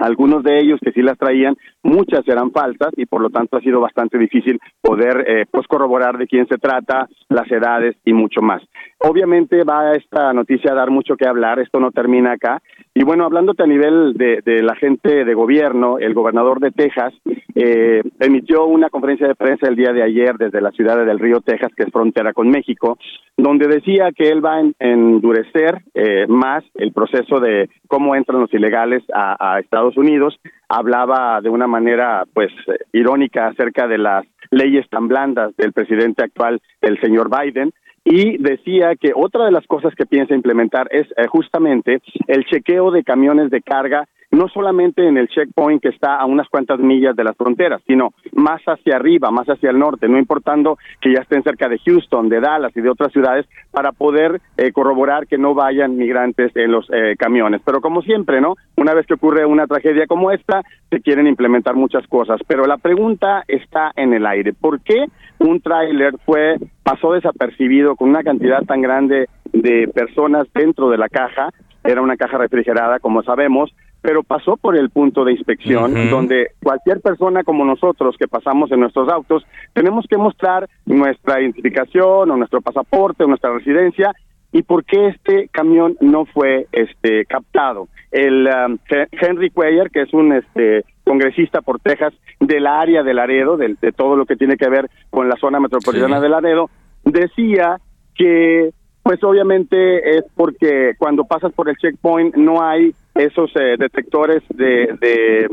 [0.00, 3.60] Algunos de ellos que sí las traían, muchas eran falsas y por lo tanto ha
[3.60, 8.40] sido bastante difícil poder eh, pues corroborar de quién se trata, las edades y mucho
[8.40, 8.62] más.
[8.98, 13.24] Obviamente va esta noticia a dar mucho que hablar, esto no termina acá Y bueno,
[13.24, 17.14] hablándote a nivel de, la gente de gobierno, el gobernador de Texas
[17.54, 21.20] eh, emitió una conferencia de prensa el día de ayer desde la ciudad de Del
[21.20, 22.98] Río, Texas, que es frontera con México,
[23.36, 28.52] donde decía que él va a endurecer eh, más el proceso de cómo entran los
[28.52, 30.40] ilegales a, a Estados Unidos.
[30.68, 32.50] Hablaba de una manera, pues,
[32.92, 37.72] irónica acerca de las leyes tan blandas del presidente actual, el señor Biden
[38.04, 42.90] y decía que otra de las cosas que piensa implementar es eh, justamente el chequeo
[42.90, 47.16] de camiones de carga no solamente en el checkpoint que está a unas cuantas millas
[47.16, 51.22] de las fronteras, sino más hacia arriba, más hacia el norte, no importando que ya
[51.22, 55.38] estén cerca de Houston, de Dallas y de otras ciudades, para poder eh, corroborar que
[55.38, 57.60] no vayan migrantes en los eh, camiones.
[57.64, 58.54] Pero como siempre, ¿no?
[58.76, 62.40] Una vez que ocurre una tragedia como esta, se quieren implementar muchas cosas.
[62.46, 64.52] Pero la pregunta está en el aire.
[64.52, 65.06] ¿Por qué
[65.38, 71.08] un tráiler fue pasó desapercibido con una cantidad tan grande de personas dentro de la
[71.08, 71.50] caja?
[71.82, 77.00] Era una caja refrigerada, como sabemos, pero pasó por el punto de inspección, donde cualquier
[77.00, 82.60] persona como nosotros que pasamos en nuestros autos, tenemos que mostrar nuestra identificación o nuestro
[82.60, 84.12] pasaporte o nuestra residencia
[84.52, 87.88] y por qué este camión no fue este captado.
[88.10, 88.78] El um,
[89.12, 93.92] Henry Cuellar, que es un este congresista por Texas del área de Laredo, de, de
[93.92, 96.70] todo lo que tiene que ver con la zona metropolitana de Laredo,
[97.04, 97.78] decía
[98.14, 98.70] que
[99.02, 104.96] pues obviamente es porque cuando pasas por el checkpoint no hay esos eh, detectores de,
[105.00, 105.48] eh,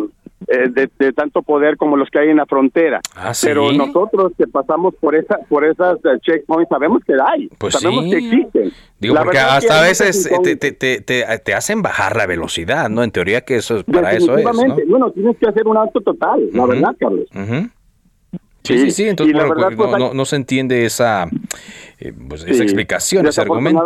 [0.69, 3.01] de, de, tanto poder como los que hay en la frontera.
[3.15, 7.73] ¿Ah, Pero nosotros que pasamos por esa por esas eh, checkpoints sabemos que hay, pues
[7.73, 8.71] sabemos que existen.
[8.99, 13.03] Digo, porque hasta a veces te, te, te, te, hacen bajar la velocidad, ¿no?
[13.03, 14.75] En teoría que eso es para eso es, ¿no?
[14.87, 17.27] Bueno, tienes que hacer un alto total, la verdad, Carlos.
[18.63, 19.35] Sí, sí, sí, entonces
[19.77, 21.29] pues, no, no, se entiende esa,
[22.27, 23.85] pues, esa explicación, ese argumento.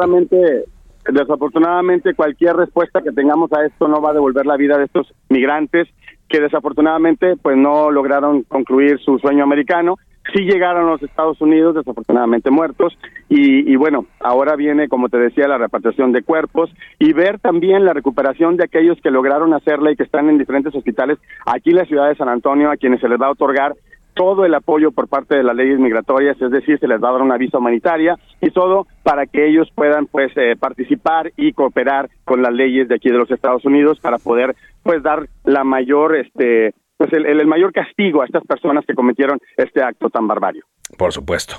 [1.11, 5.13] Desafortunadamente, cualquier respuesta que tengamos a esto no va a devolver la vida de estos
[5.29, 5.87] migrantes
[6.31, 9.97] que desafortunadamente pues no lograron concluir su sueño americano.
[10.33, 12.95] Sí llegaron a los Estados Unidos, desafortunadamente muertos,
[13.27, 17.85] y, y, bueno, ahora viene, como te decía, la repatriación de cuerpos y ver también
[17.85, 21.77] la recuperación de aquellos que lograron hacerla y que están en diferentes hospitales aquí en
[21.77, 23.73] la ciudad de San Antonio, a quienes se les va a otorgar
[24.13, 27.13] todo el apoyo por parte de las leyes migratorias, es decir, se les va a
[27.13, 32.09] dar una visa humanitaria y todo para que ellos puedan pues eh, participar y cooperar
[32.25, 36.15] con las leyes de aquí de los Estados Unidos para poder pues dar la mayor
[36.15, 40.63] este pues el, el mayor castigo a estas personas que cometieron este acto tan barbario.
[40.97, 41.55] Por supuesto.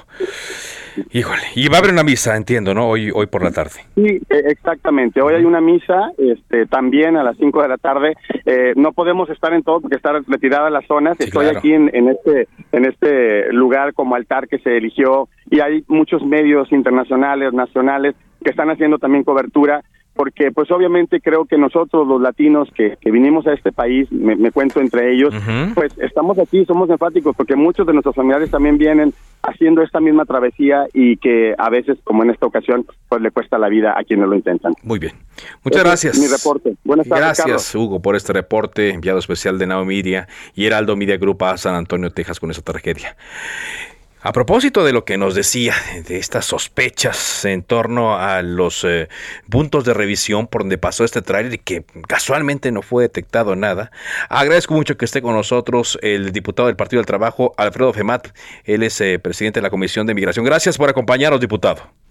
[1.11, 2.87] Híjole, y va a haber una misa, entiendo, ¿no?
[2.87, 3.81] Hoy hoy por la tarde.
[3.97, 5.21] Sí, e, exactamente.
[5.21, 8.15] Hoy hay una misa, este, también a las 5 de la tarde.
[8.45, 11.19] Eh, no podemos estar en todo porque está retirada las zonas.
[11.19, 15.83] Estoy aquí en, en, este en este lugar como altar que se eligió y hay
[15.89, 19.83] muchos medios internacionales, nacionales que están haciendo también cobertura
[20.15, 24.51] porque pues obviamente creo que nosotros los latinos que, que vinimos a este país, me,
[24.51, 25.35] cuento entre ellos,
[25.75, 30.25] pues estamos aquí, somos enfáticos porque muchos de nuestros familiares también vienen haciendo esta misma
[30.25, 34.05] travesía y que a veces, como en esta ocasión, pues le cuesta la vida a
[34.05, 34.75] quienes lo intentan.
[34.83, 35.15] Muy bien.
[35.65, 36.19] Muchas gracias.
[36.19, 36.77] mi reporte.
[36.85, 37.45] Buenas tardes.
[37.45, 41.57] Gracias, Hugo, por este reporte enviado especial de Now Media y Heraldo Media Group a
[41.57, 43.17] San Antonio, Texas, con esa tragedia.
[44.25, 45.75] A propósito de lo que nos decía,
[46.07, 49.09] de estas sospechas en torno a los eh,
[49.51, 53.91] puntos de revisión por donde pasó este tráiler y que casualmente no fue detectado nada,
[54.29, 58.29] agradezco mucho que esté con nosotros el diputado del Partido del Trabajo, Alfredo Femat.
[58.63, 60.45] Él es eh, presidente de la Comisión de Migración.
[60.45, 62.02] Gracias por acompañarnos, diputado.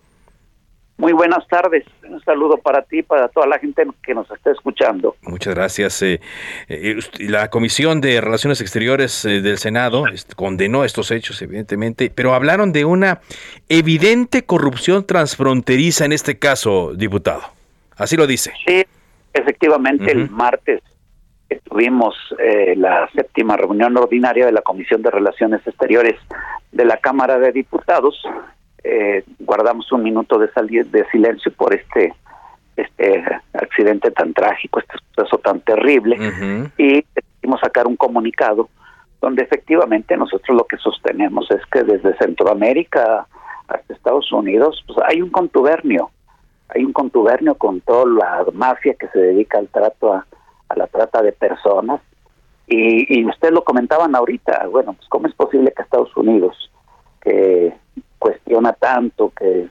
[1.01, 1.83] Muy buenas tardes.
[2.07, 5.15] Un saludo para ti y para toda la gente que nos está escuchando.
[5.23, 5.99] Muchas gracias.
[6.03, 6.21] Eh,
[6.69, 10.03] eh, la Comisión de Relaciones Exteriores eh, del Senado
[10.35, 13.21] condenó estos hechos, evidentemente, pero hablaron de una
[13.67, 17.41] evidente corrupción transfronteriza en este caso, diputado.
[17.97, 18.53] Así lo dice.
[18.67, 18.85] Sí,
[19.33, 20.83] efectivamente, el martes
[21.63, 22.15] tuvimos
[22.75, 26.15] la séptima reunión ordinaria de la Comisión de Relaciones Exteriores
[26.71, 28.23] de la Cámara de Diputados
[28.83, 32.13] eh, guardamos un minuto de salir de silencio por este
[32.77, 36.17] este accidente tan trágico, este suceso tan terrible,
[36.77, 38.69] y decidimos sacar un comunicado
[39.19, 43.27] donde efectivamente nosotros lo que sostenemos es que desde Centroamérica
[43.67, 46.09] hasta Estados Unidos pues hay un contubernio,
[46.69, 50.25] hay un contubernio con toda la mafia que se dedica al trato a,
[50.75, 52.01] la trata de personas
[52.65, 56.71] y, y ustedes lo comentaban ahorita, bueno, pues cómo es posible que Estados Unidos,
[57.21, 57.75] que
[58.21, 59.67] cuestiona tanto, que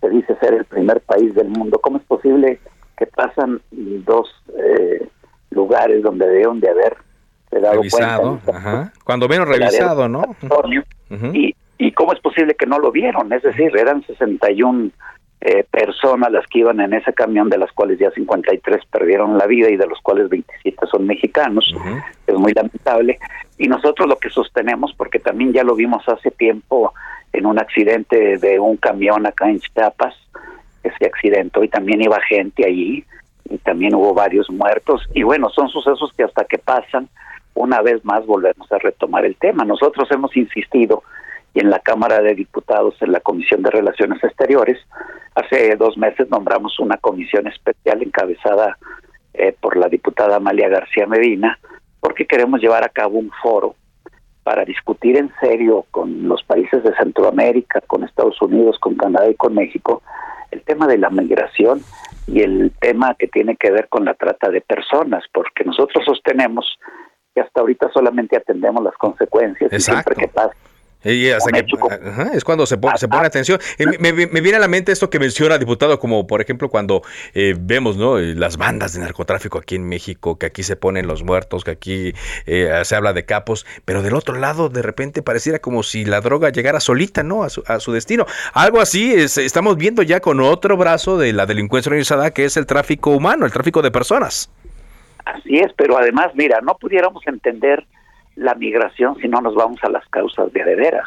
[0.00, 1.80] se dice ser el primer país del mundo.
[1.80, 2.60] ¿Cómo es posible
[2.98, 5.08] que pasan dos eh,
[5.48, 6.98] lugares donde deben de haber
[7.50, 8.92] dado revisado, cuenta?
[9.02, 10.36] Cuando menos revisado, ¿no?
[11.32, 14.90] y, y cómo es posible que no lo vieron, es decir, eran 61
[15.42, 19.46] eh, personas las que iban en ese camión, de las cuales ya 53 perdieron la
[19.46, 21.74] vida y de los cuales 27 son mexicanos.
[22.26, 23.18] Es muy lamentable.
[23.56, 26.92] Y nosotros lo que sostenemos, porque también ya lo vimos hace tiempo
[27.32, 30.14] en un accidente de un camión acá en Chiapas,
[30.82, 33.04] que se accidentó y también iba gente allí
[33.48, 35.02] y también hubo varios muertos.
[35.14, 37.08] Y bueno, son sucesos que hasta que pasan,
[37.54, 39.64] una vez más volvemos a retomar el tema.
[39.64, 41.02] Nosotros hemos insistido
[41.52, 44.78] y en la Cámara de Diputados, en la Comisión de Relaciones Exteriores.
[45.34, 48.78] Hace dos meses nombramos una comisión especial encabezada
[49.34, 51.58] eh, por la diputada Amalia García Medina,
[51.98, 53.74] porque queremos llevar a cabo un foro
[54.50, 59.36] para discutir en serio con los países de Centroamérica, con Estados Unidos, con Canadá y
[59.36, 60.02] con México,
[60.50, 61.82] el tema de la migración
[62.26, 66.66] y el tema que tiene que ver con la trata de personas, porque nosotros sostenemos
[67.32, 70.50] que hasta ahorita solamente atendemos las consecuencias y siempre que pasa
[71.02, 73.58] es cuando se pone, se pone atención.
[73.98, 77.02] me, viene a la mente esto que menciona, diputado, como por ejemplo cuando
[77.34, 78.18] eh, vemos ¿no?
[78.18, 81.70] Eh, las bandas de narcotráfico aquí en México, que aquí se ponen los muertos, que
[81.70, 82.12] aquí
[82.46, 86.20] eh, se habla de capos, pero del otro lado de repente pareciera como si la
[86.20, 87.44] droga llegara solita ¿no?
[87.44, 88.26] a, su, destino.
[88.52, 92.66] Algo así estamos viendo ya con otro brazo de la delincuencia organizada, que es el
[92.66, 94.50] tráfico humano, el tráfico de personas.
[95.24, 97.86] Así es, pero además, mira, no pudiéramos entender
[98.40, 101.04] la migración si no nos vamos a las causas de adedera.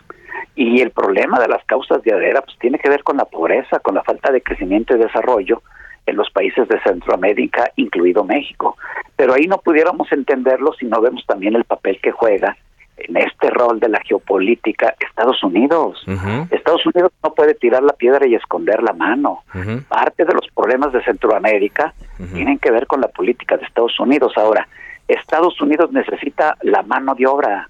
[0.55, 3.79] Y el problema de las causas de adedera pues tiene que ver con la pobreza,
[3.79, 5.63] con la falta de crecimiento y desarrollo
[6.05, 8.77] en los países de Centroamérica, incluido México.
[9.15, 12.55] Pero ahí no pudiéramos entenderlo si no vemos también el papel que juega
[12.97, 16.05] en este rol de la geopolítica Estados Unidos.
[16.51, 19.43] Estados Unidos no puede tirar la piedra y esconder la mano.
[19.87, 21.95] Parte de los problemas de Centroamérica
[22.31, 24.33] tienen que ver con la política de Estados Unidos.
[24.35, 24.67] Ahora,
[25.07, 27.69] Estados Unidos necesita la mano de obra.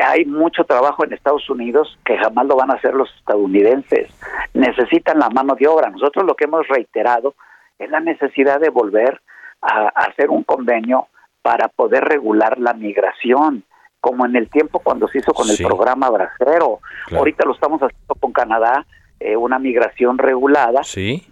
[0.00, 4.08] Hay mucho trabajo en Estados Unidos que jamás lo van a hacer los estadounidenses.
[4.54, 5.90] Necesitan la mano de obra.
[5.90, 7.34] Nosotros lo que hemos reiterado
[7.78, 9.20] es la necesidad de volver
[9.60, 11.08] a, hacer un convenio
[11.42, 13.64] para poder regular la migración,
[14.00, 16.78] como en el tiempo cuando se hizo con el programa Bracero.
[17.16, 18.86] Ahorita lo estamos haciendo con Canadá
[19.20, 20.82] eh, una migración regulada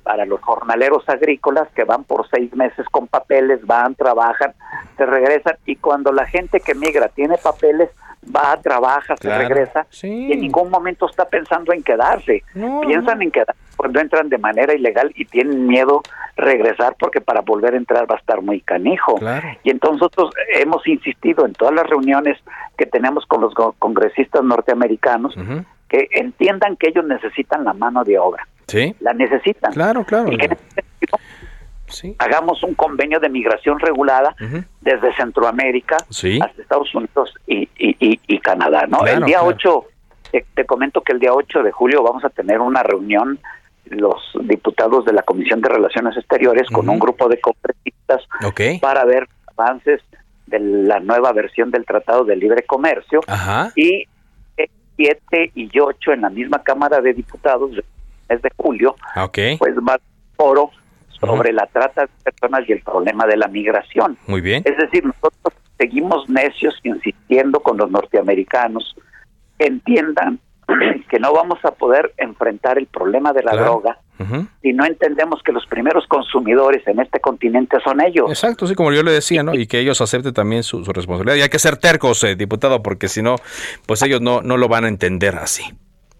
[0.02, 4.54] para los jornaleros agrícolas que van por seis meses con papeles, van, trabajan,
[4.96, 7.90] se regresan y cuando la gente que migra tiene papeles,
[8.34, 12.42] va, trabaja, se regresa y en ningún momento está pensando en quedarse.
[12.86, 16.02] Piensan en quedarse cuando entran de manera ilegal y tienen miedo
[16.34, 19.16] regresar porque para volver a entrar va a estar muy canijo.
[19.62, 22.38] Y entonces nosotros hemos insistido en todas las reuniones
[22.76, 25.36] que tenemos con los congresistas norteamericanos
[25.88, 28.46] que entiendan que ellos necesitan la mano de obra.
[28.66, 28.94] Sí.
[29.00, 29.72] La necesitan.
[29.72, 30.32] Claro, claro.
[30.32, 30.48] Y que
[32.18, 34.34] hagamos un convenio de migración regulada
[34.80, 38.86] desde Centroamérica hasta Estados Unidos y, y, Canadá.
[38.86, 39.04] ¿no?
[39.06, 39.84] el día 8,
[40.54, 43.38] te, comento que el día 8 de julio vamos a tener una reunión
[43.86, 48.22] los diputados de la Comisión de Relaciones Exteriores con un grupo de congresistas
[48.80, 50.02] para ver avances
[50.46, 53.20] de la nueva versión del Tratado de Libre Comercio
[53.74, 54.06] y
[54.96, 57.70] 7 y 8 en la misma Cámara de Diputados
[58.28, 58.96] mes de julio,
[59.58, 59.98] pues más
[60.36, 60.70] foro
[61.20, 64.18] sobre la trata de personas y el problema de la migración.
[64.26, 64.62] Muy bien.
[64.64, 68.96] Es decir, nosotros seguimos necios insistiendo con los norteamericanos
[69.58, 70.38] entiendan
[71.10, 73.98] que no vamos a poder enfrentar el problema de la droga
[74.62, 78.30] si no entendemos que los primeros consumidores en este continente son ellos.
[78.30, 79.54] Exacto, sí, como yo le decía, ¿no?
[79.54, 81.36] Y que ellos acepten también su, responsabilidad.
[81.36, 83.36] Y hay que ser tercos, eh, diputado, porque si no,
[83.86, 85.64] pues ellos no, no lo van a entender así,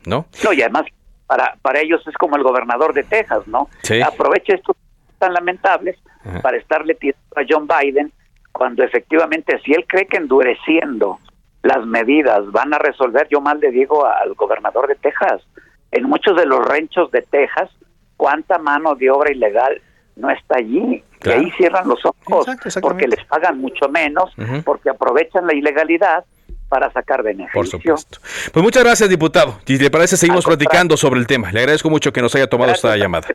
[0.05, 0.27] ¿no?
[0.45, 0.85] No, y además
[1.27, 3.69] para, para ellos es como el gobernador de Texas, ¿no?
[3.83, 4.01] Sí.
[4.03, 4.77] Aprovecha estos
[5.19, 5.97] tan lamentables
[6.43, 8.13] para estarle tirando a John Biden
[8.53, 11.19] cuando efectivamente si él cree que endureciendo
[11.67, 15.43] las medidas van a resolver, yo mal le digo al gobernador de Texas,
[15.91, 17.71] en muchos de los ranchos de Texas,
[18.17, 19.81] cuánta mano de obra ilegal
[20.17, 21.03] no está allí.
[21.25, 22.47] Y ahí cierran los ojos
[22.81, 24.33] porque les pagan mucho menos,
[24.65, 26.25] porque aprovechan la ilegalidad
[26.69, 27.53] para sacar beneficios.
[27.55, 28.19] Por supuesto.
[28.53, 29.59] Pues muchas gracias, diputado.
[29.67, 31.53] Y le parece, seguimos platicando sobre el tema.
[31.53, 33.29] Le agradezco mucho que nos haya tomado esta llamada.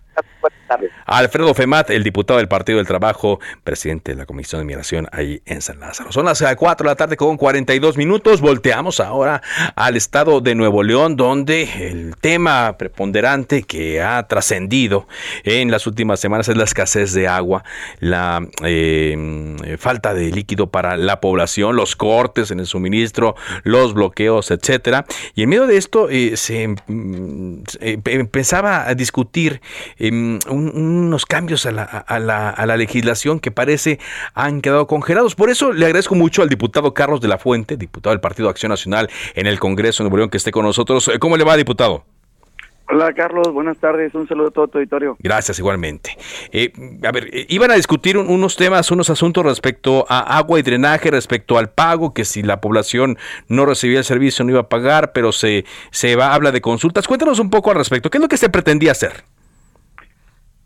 [1.05, 5.41] Alfredo Femat, el diputado del Partido del Trabajo, presidente de la Comisión de Migración ahí
[5.45, 6.11] en San Lázaro.
[6.11, 8.41] Son las 4 de la tarde con 42 minutos.
[8.41, 9.41] Volteamos ahora
[9.75, 15.07] al estado de Nuevo León, donde el tema preponderante que ha trascendido
[15.43, 17.63] en las últimas semanas es la escasez de agua,
[17.99, 24.51] la eh, falta de líquido para la población, los cortes en el suministro, los bloqueos,
[24.51, 25.05] etcétera.
[25.35, 29.61] Y en medio de esto eh, se mm, eh, empezaba a discutir
[29.97, 33.99] em, un unos cambios a la, a, la, a la, legislación que parece
[34.33, 35.35] han quedado congelados.
[35.35, 38.69] Por eso le agradezco mucho al diputado Carlos de la Fuente, diputado del Partido Acción
[38.69, 41.11] Nacional en el Congreso de Nuevo León, que esté con nosotros.
[41.19, 42.03] ¿Cómo le va, diputado?
[42.93, 45.15] Hola Carlos, buenas tardes, un saludo a todo tu auditorio.
[45.19, 46.17] Gracias igualmente.
[46.51, 46.73] Eh,
[47.07, 51.09] a ver, eh, iban a discutir unos temas, unos asuntos respecto a agua y drenaje,
[51.09, 53.17] respecto al pago, que si la población
[53.47, 57.07] no recibía el servicio no iba a pagar, pero se, se va, habla de consultas.
[57.07, 59.23] Cuéntanos un poco al respecto, ¿qué es lo que se pretendía hacer?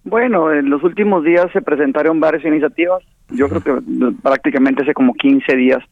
[0.06, 5.16] Bueno, en los últimos días se presentaron varias iniciativas, yo creo que prácticamente hace como
[5.16, 5.84] 15 días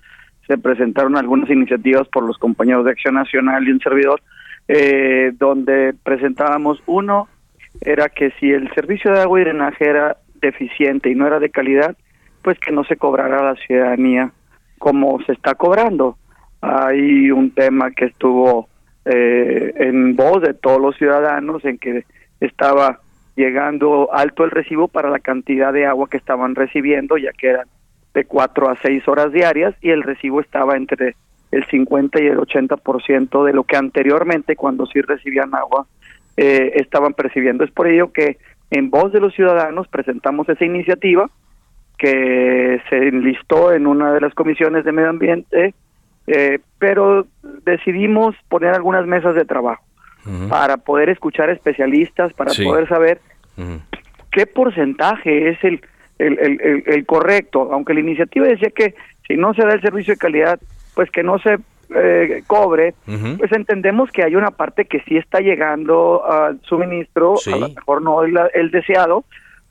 [0.48, 4.22] se presentaron algunas iniciativas por los compañeros de Acción Nacional y un servidor,
[4.68, 7.28] eh, donde presentábamos uno,
[7.82, 11.50] era que si el servicio de agua y drenaje era deficiente y no era de
[11.50, 11.98] calidad,
[12.44, 14.32] pues que no se cobrara a la ciudadanía
[14.78, 16.18] como se está cobrando.
[16.62, 18.68] Hay un tema que estuvo
[19.06, 22.06] eh, en voz de todos los ciudadanos en que
[22.42, 23.00] estaba
[23.36, 27.68] llegando alto el recibo para la cantidad de agua que estaban recibiendo, ya que eran
[28.14, 31.16] de cuatro a seis horas diarias y el recibo estaba entre
[31.52, 35.88] el 50 y el 80% de lo que anteriormente, cuando sí recibían agua,
[36.38, 37.64] eh, estaban percibiendo.
[37.64, 38.38] Es por ello que
[38.72, 41.30] en voz de los ciudadanos presentamos esa iniciativa
[41.98, 45.74] que se enlistó en una de las comisiones de medio ambiente,
[46.26, 47.28] eh, pero
[47.66, 49.84] decidimos poner algunas mesas de trabajo
[50.50, 53.22] para poder escuchar especialistas, para poder saber
[54.32, 55.82] qué porcentaje es el
[56.20, 58.96] el, el, el, correcto, aunque la iniciativa decía que
[59.28, 60.60] si no se da el servicio de calidad,
[60.94, 61.58] pues que no se
[61.96, 62.94] eh, cobre,
[63.38, 68.02] pues entendemos que hay una parte que sí está llegando al suministro, a lo mejor
[68.02, 69.26] no el, el, deseado,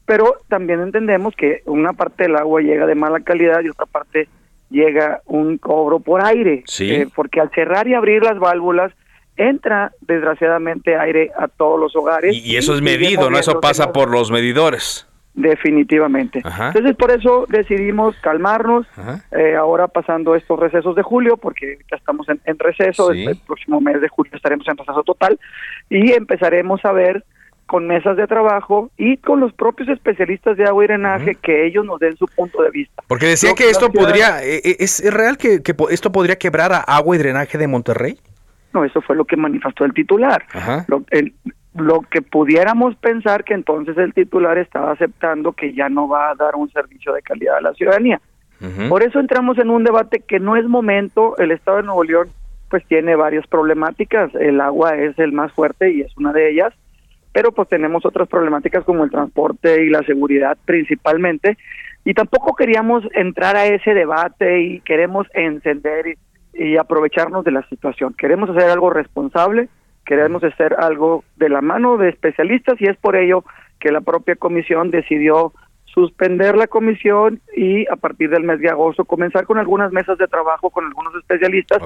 [0.05, 4.29] pero también entendemos que una parte del agua llega de mala calidad y otra parte
[4.71, 8.93] llega un cobro por aire, eh, porque al cerrar y abrir las válvulas
[9.37, 12.37] entra desgraciadamente aire a todos los hogares.
[12.37, 13.39] Y, eso es medido, ¿no?
[13.39, 15.07] Eso pasa por los medidores.
[15.35, 16.43] Definitivamente.
[16.45, 18.87] Entonces por eso decidimos calmarnos,
[19.31, 24.01] eh, ahora pasando estos recesos de julio, porque ya estamos en, receso, el, próximo mes
[24.03, 25.41] de julio estaremos en receso total,
[25.89, 27.25] y empezaremos a ver
[27.65, 31.87] con mesas de trabajo y con los propios especialistas de agua y drenaje que ellos
[31.87, 33.03] nos den su punto de vista.
[33.07, 37.17] Porque decía que esto podría, eh, eh, ¿es, real que, esto podría quebrar a agua
[37.17, 38.19] y drenaje de Monterrey?
[38.73, 40.45] No, eso fue lo que manifestó el titular.
[40.89, 41.35] Lo, el,
[41.75, 46.35] lo que pudiéramos pensar que entonces el titular estaba aceptando que ya no va a
[46.35, 48.21] dar un servicio de calidad a la ciudadanía.
[48.89, 52.29] Por eso entramos en un debate que no es momento, el Estado de Nuevo León
[52.69, 56.73] pues tiene varias problemáticas, el agua es el más fuerte y es una de ellas,
[57.33, 61.59] pero pues tenemos otras problemáticas como el transporte y la seguridad principalmente,
[62.05, 66.15] y tampoco queríamos entrar a ese debate y queremos encender y,
[66.53, 69.69] y aprovecharnos de la situación, queremos hacer algo responsable,
[70.05, 73.45] queremos hacer algo de la mano de especialistas y es por ello
[73.79, 75.53] que la propia comisión decidió
[75.85, 80.27] suspender la comisión y a partir del mes de agosto comenzar con algunas mesas de
[80.27, 81.83] trabajo con algunos especialistas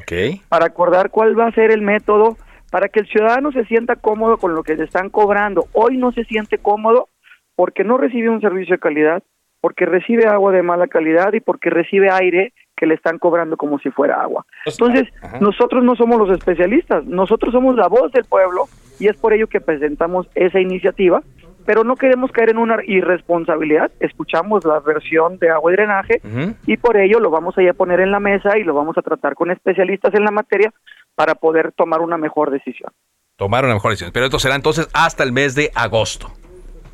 [0.48, 2.36] para acordar cuál va a ser el método
[2.70, 5.66] para que el ciudadano se sienta cómodo con lo que le están cobrando.
[5.72, 7.08] Hoy no se siente cómodo
[7.54, 9.22] porque no recibe un servicio de calidad,
[9.60, 13.78] porque recibe agua de mala calidad y porque recibe aire que le están cobrando como
[13.78, 14.44] si fuera agua.
[14.64, 15.08] Pues, Entonces,
[15.40, 18.66] nosotros no somos los especialistas, nosotros somos la voz del pueblo
[19.00, 21.22] y es por ello que presentamos esa iniciativa,
[21.64, 26.20] pero no queremos caer en una irresponsabilidad, escuchamos la versión de agua y drenaje
[26.66, 28.96] y por ello lo vamos a ir a poner en la mesa y lo vamos
[28.98, 30.72] a tratar con especialistas en la materia
[31.14, 32.92] para poder tomar una mejor decisión.
[33.36, 36.30] Tomar una mejor decisión, pero esto será entonces hasta el mes de agosto.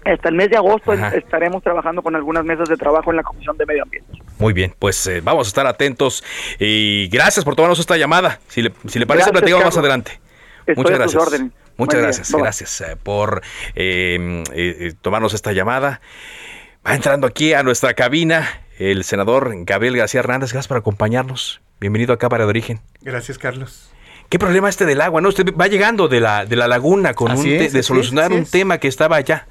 [0.05, 3.57] Hasta el mes de agosto estaremos trabajando con algunas mesas de trabajo en la Comisión
[3.57, 4.11] de Medio Ambiente.
[4.39, 6.25] Muy bien, pues eh, vamos a estar atentos
[6.59, 8.41] y gracias por tomarnos esta llamada.
[8.49, 10.21] Si le, si le parece, platicamos más adelante.
[10.77, 11.43] Muchas gracias.
[11.77, 13.43] Muchas gracias, gracias eh, por
[13.75, 16.01] eh, tomarnos esta llamada.
[16.87, 18.49] Va entrando aquí a nuestra cabina
[18.79, 20.53] el senador Gabriel García Hernández.
[20.53, 21.61] Gracias por acompañarnos.
[21.81, 22.81] Bienvenido acá para de Origen.
[23.01, 23.93] Gracias, Carlos.
[24.29, 25.21] ¿Qué problema este del agua?
[25.21, 28.79] No, usted va llegando de la, de la laguna con un de solucionar un tema
[28.79, 29.47] que estaba allá.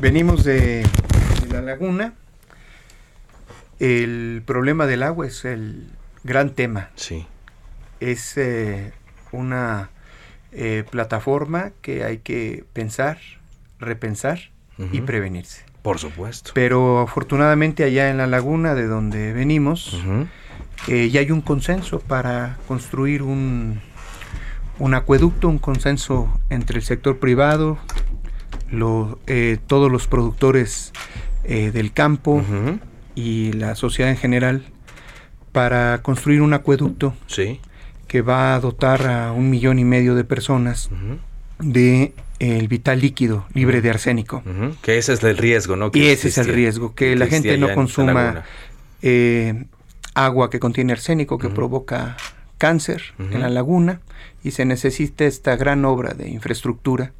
[0.00, 0.86] Venimos de,
[1.50, 2.12] la laguna.
[3.78, 5.88] El problema del agua es el
[6.22, 6.90] gran tema.
[6.96, 7.26] Sí.
[8.00, 8.92] Es eh,
[9.32, 9.90] una
[10.52, 13.18] eh, plataforma que hay que pensar,
[13.78, 14.50] repensar
[14.92, 15.64] y prevenirse.
[15.80, 16.50] Por supuesto.
[16.54, 19.98] Pero afortunadamente allá en la laguna de donde venimos,
[20.88, 23.80] eh, ya hay un consenso para construir un,
[24.78, 27.78] un acueducto, un consenso entre el sector privado,
[29.26, 30.92] eh, todos los productores
[31.44, 32.42] eh, del campo
[33.14, 34.64] y la sociedad en general
[35.52, 37.14] para construir un acueducto
[38.06, 40.90] que va a dotar a un millón y medio de personas
[41.58, 44.42] de el vital líquido libre de arsénico.
[44.82, 45.90] Que ese es el riesgo, ¿no?
[45.94, 48.44] y ese es el riesgo, que la gente no consuma
[49.02, 49.64] eh,
[50.14, 52.16] agua que contiene arsénico, que provoca
[52.58, 54.00] cáncer en la laguna
[54.42, 57.12] y se necesita esta gran obra de infraestructura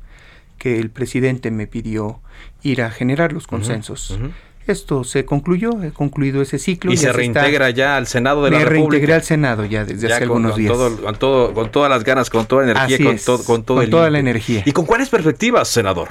[0.59, 2.21] que el presidente me pidió
[2.63, 4.19] ir a generar los consensos.
[4.67, 6.93] Esto se concluyó, he concluido ese ciclo.
[6.93, 8.75] Y se reintegra ya al Senado de la República.
[8.75, 10.73] Me reintegré al Senado ya desde hace algunos días.
[10.73, 13.91] con, todo, con todas las ganas, con toda la energía, con, todo, con, todo con
[13.91, 14.63] toda la energía.
[14.67, 16.09] ¿Y con cuáles perspectivas, senador?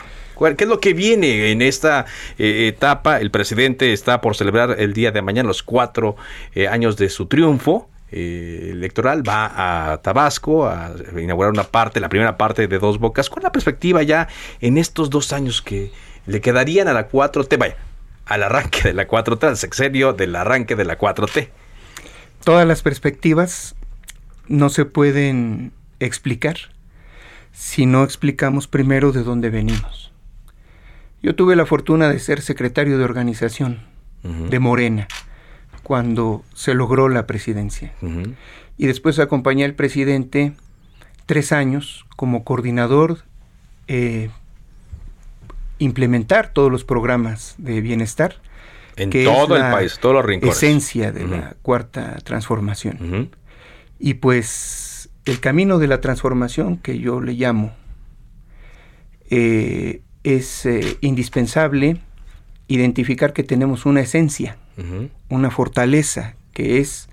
[0.58, 2.06] ¿Qué es lo que viene en esta
[2.38, 3.20] eh, etapa?
[3.20, 6.16] El presidente está por celebrar el día de mañana los cuatro
[6.54, 7.89] eh, años de su triunfo.
[8.12, 13.30] Eh, electoral va a Tabasco a inaugurar una parte, la primera parte de Dos Bocas.
[13.30, 14.28] ¿Cuál es la perspectiva ya
[14.62, 15.91] en estos dos años que
[16.28, 17.58] le quedarían a la 4T?
[17.58, 17.76] Vaya,
[18.26, 21.49] al arranque de la 4T, al sexenio del arranque de la 4T.
[22.43, 23.76] Todas las perspectivas
[24.47, 26.58] no se pueden explicar
[27.51, 30.12] si no explicamos primero de dónde venimos.
[31.24, 33.82] Yo tuve la fortuna de ser secretario de organización
[34.22, 35.08] de Morena
[35.86, 37.94] cuando se logró la presidencia.
[38.76, 40.54] Y después acompañé al presidente
[41.28, 43.20] tres años como coordinador
[43.88, 44.32] eh,
[45.78, 48.38] implementar todos los programas de bienestar.
[48.96, 50.58] En todo el país, todos los rincones.
[50.58, 53.30] Esencia de la cuarta transformación.
[54.00, 57.76] Y pues el camino de la transformación que yo le llamo
[59.30, 61.98] eh, es eh, indispensable
[62.68, 64.58] identificar que tenemos una esencia,
[65.30, 67.09] una fortaleza, que es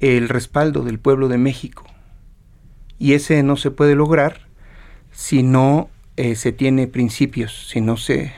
[0.00, 1.84] el respaldo del pueblo de México.
[2.98, 4.46] Y ese no se puede lograr
[5.10, 8.32] si no eh, se tiene principios, si no se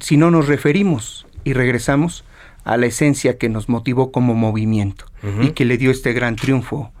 [0.00, 2.24] si no nos referimos y regresamos
[2.64, 5.06] a la esencia que nos motivó como movimiento
[5.42, 6.92] y que le dio este gran triunfo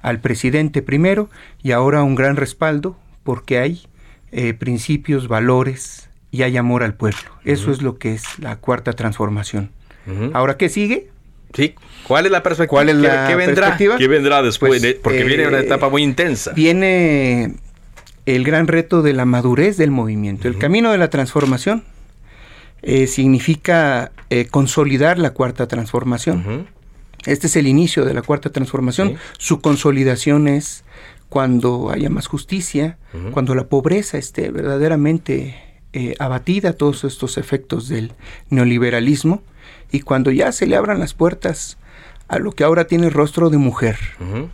[0.00, 1.28] al presidente primero
[1.62, 3.82] y ahora un gran respaldo porque hay
[4.30, 7.30] eh, principios, valores y hay amor al pueblo.
[7.44, 9.70] Eso es lo que es la cuarta transformación.
[10.32, 11.10] Ahora, ¿qué sigue?
[11.52, 11.74] Sí,
[12.06, 12.70] ¿cuál es la perspectiva?
[12.70, 13.76] ¿Cuál es la ¿Qué, vendrá?
[13.76, 14.80] ¿Qué vendrá después?
[14.80, 16.52] Pues, Porque viene una eh, etapa muy intensa.
[16.52, 17.54] Viene
[18.26, 20.48] el gran reto de la madurez del movimiento.
[20.48, 21.84] El camino de la transformación
[22.82, 26.66] eh, significa eh, consolidar la cuarta transformación.
[27.24, 29.16] Este es el inicio de la cuarta transformación.
[29.38, 30.84] Su consolidación es
[31.28, 32.98] cuando haya más justicia,
[33.32, 38.12] cuando la pobreza esté verdaderamente eh, abatida, todos estos efectos del
[38.50, 39.42] neoliberalismo,
[39.90, 41.78] y cuando ya se le abran las puertas
[42.28, 43.96] a lo que ahora tiene rostro de mujer,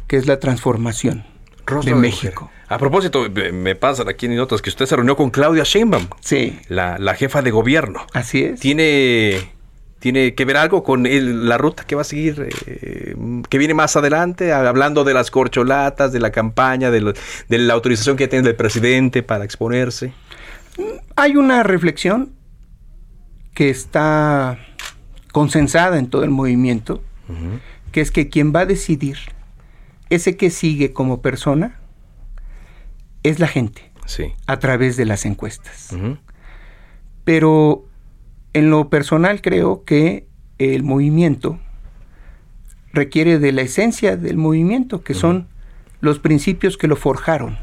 [0.07, 1.25] que es la transformación
[1.85, 2.51] de México.
[2.69, 6.07] A propósito, me pasan aquí en notas que usted se reunió con Claudia Sheinbaum.
[6.21, 6.59] Sí.
[6.69, 8.07] La, la jefa de gobierno.
[8.13, 8.61] Así es.
[8.61, 9.53] ¿Tiene,
[9.99, 13.15] tiene que ver algo con el- la ruta que va a seguir, eh,
[13.49, 17.13] que viene más adelante, hablando de las corcholatas, de la campaña, de, lo-
[17.49, 20.13] de la autorización que tiene el presidente para exponerse?
[21.17, 22.33] Hay una reflexión
[23.55, 24.59] que está
[25.33, 27.03] consensada en todo el movimiento,
[27.93, 29.17] que es que quien va a decidir
[30.11, 31.79] ese que sigue como persona
[33.23, 34.33] es la gente Sí.
[34.47, 35.97] a través de las encuestas.
[37.25, 37.87] Pero
[38.53, 40.27] en lo personal creo que
[40.59, 41.59] el movimiento
[42.93, 45.49] requiere de la esencia del movimiento, que son
[46.01, 47.59] los principios que lo forjaron.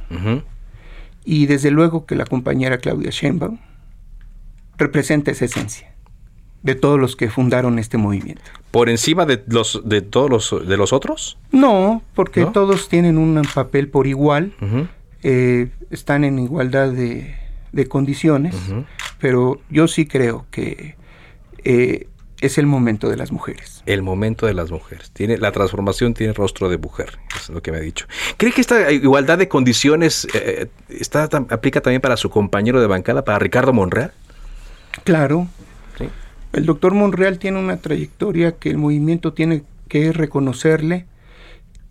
[1.24, 3.60] Y desde luego que la compañera Claudia Sheinbaum
[4.78, 5.92] representa esa esencia
[6.64, 8.44] de todos los que fundaron este movimiento.
[8.72, 11.38] ¿Por encima de los de todos los de los otros?
[11.52, 12.52] No, porque ¿No?
[12.52, 14.54] todos tienen un papel por igual,
[15.24, 17.36] eh, están en igualdad de,
[17.72, 18.56] de condiciones,
[19.20, 20.96] pero yo sí creo que
[21.64, 22.08] eh,
[22.42, 23.84] es el momento de las mujeres.
[23.86, 25.12] El momento de las mujeres.
[25.12, 28.08] Tiene, la transformación tiene rostro de mujer, es lo que me ha dicho.
[28.38, 32.88] ¿Cree que esta igualdad de condiciones eh, está, tam- aplica también para su compañero de
[32.88, 34.12] bancada, para Ricardo Monreal?
[35.04, 35.48] Claro.
[36.54, 41.06] El doctor Monreal tiene una trayectoria que el movimiento tiene que reconocerle.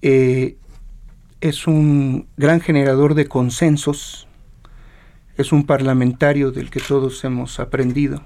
[0.03, 0.57] Eh,
[1.41, 4.29] es un gran generador de consensos.
[5.39, 8.23] Es un parlamentario del que todos hemos aprendido.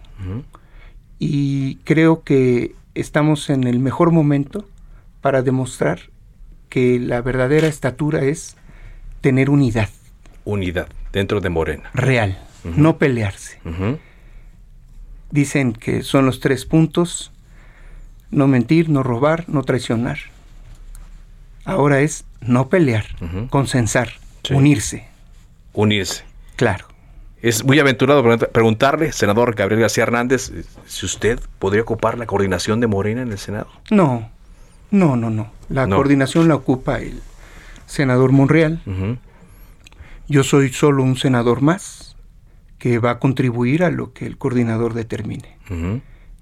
[1.18, 4.66] Y creo que estamos en el mejor momento
[5.20, 6.00] para demostrar
[6.68, 8.56] que la verdadera estatura es
[9.20, 9.88] tener unidad
[10.44, 11.90] Unidad dentro de Morena.
[11.94, 13.58] real, no pelearse.
[15.30, 17.32] Dicen que son los tres puntos,
[18.30, 20.18] no mentir, no robar, no traicionar.
[21.64, 23.06] Ahora es no pelear,
[23.48, 24.10] consensar,
[24.50, 25.06] unirse.
[25.72, 26.24] Unirse.
[26.56, 26.86] Claro.
[27.44, 32.24] Es muy aventurado pregunta- preguntarle, senador Gabriel García Hernández, eh, si usted podría ocupar la
[32.24, 33.68] coordinación de Morena en el Senado.
[33.90, 34.30] No,
[34.90, 35.50] no, no, no.
[35.68, 35.96] La No.
[35.96, 37.20] coordinación la ocupa el
[37.84, 38.80] senador Monreal.
[40.26, 42.16] Yo soy solo un senador más
[42.78, 45.58] que va a contribuir a lo que el coordinador determine.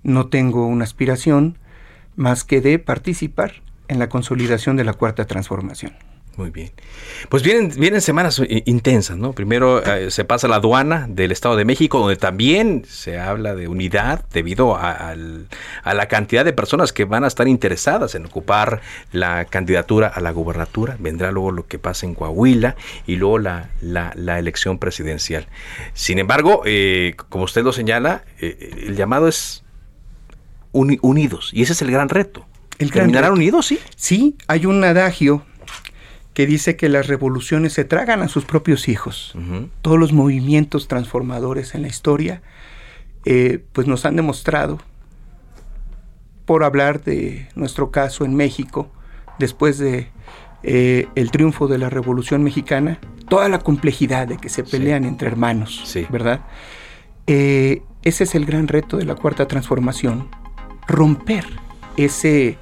[0.05, 1.59] No tengo una aspiración
[2.15, 3.55] más que de participar
[3.89, 5.95] en la consolidación de la cuarta transformación.
[6.37, 6.71] Muy bien.
[7.29, 9.33] Pues vienen, vienen semanas eh, intensas, ¿no?
[9.33, 13.69] Primero eh, se pasa la aduana del Estado de México, donde también se habla de
[13.69, 18.81] unidad debido a, la cantidad de personas que van a estar interesadas en ocupar
[19.13, 20.97] la candidatura a la gubernatura.
[20.99, 22.77] Vendrá luego lo que pasa en Coahuila
[23.07, 25.47] y luego la, la, elección presidencial.
[25.93, 29.65] Sin embargo, eh, como usted lo señala, el llamado es
[30.73, 32.47] unidos y ese es el gran reto.
[32.79, 33.79] El ¿Terminarán unidos, sí?
[33.97, 35.45] Sí, hay un adagio
[36.35, 39.35] que dice que las revoluciones se tragan a sus propios hijos.
[39.83, 42.43] Todos los movimientos transformadores en la historia,
[43.25, 44.79] eh, pues nos han demostrado,
[46.47, 48.91] por hablar de nuestro caso en México,
[49.39, 50.09] después de
[50.63, 55.29] eh, el triunfo de la Revolución Mexicana, toda la complejidad de que se pelean entre
[55.29, 56.41] hermanos, ¿verdad?
[57.27, 60.29] Eh, ese es el gran reto de la cuarta transformación,
[60.89, 61.45] romper
[61.97, 62.57] ese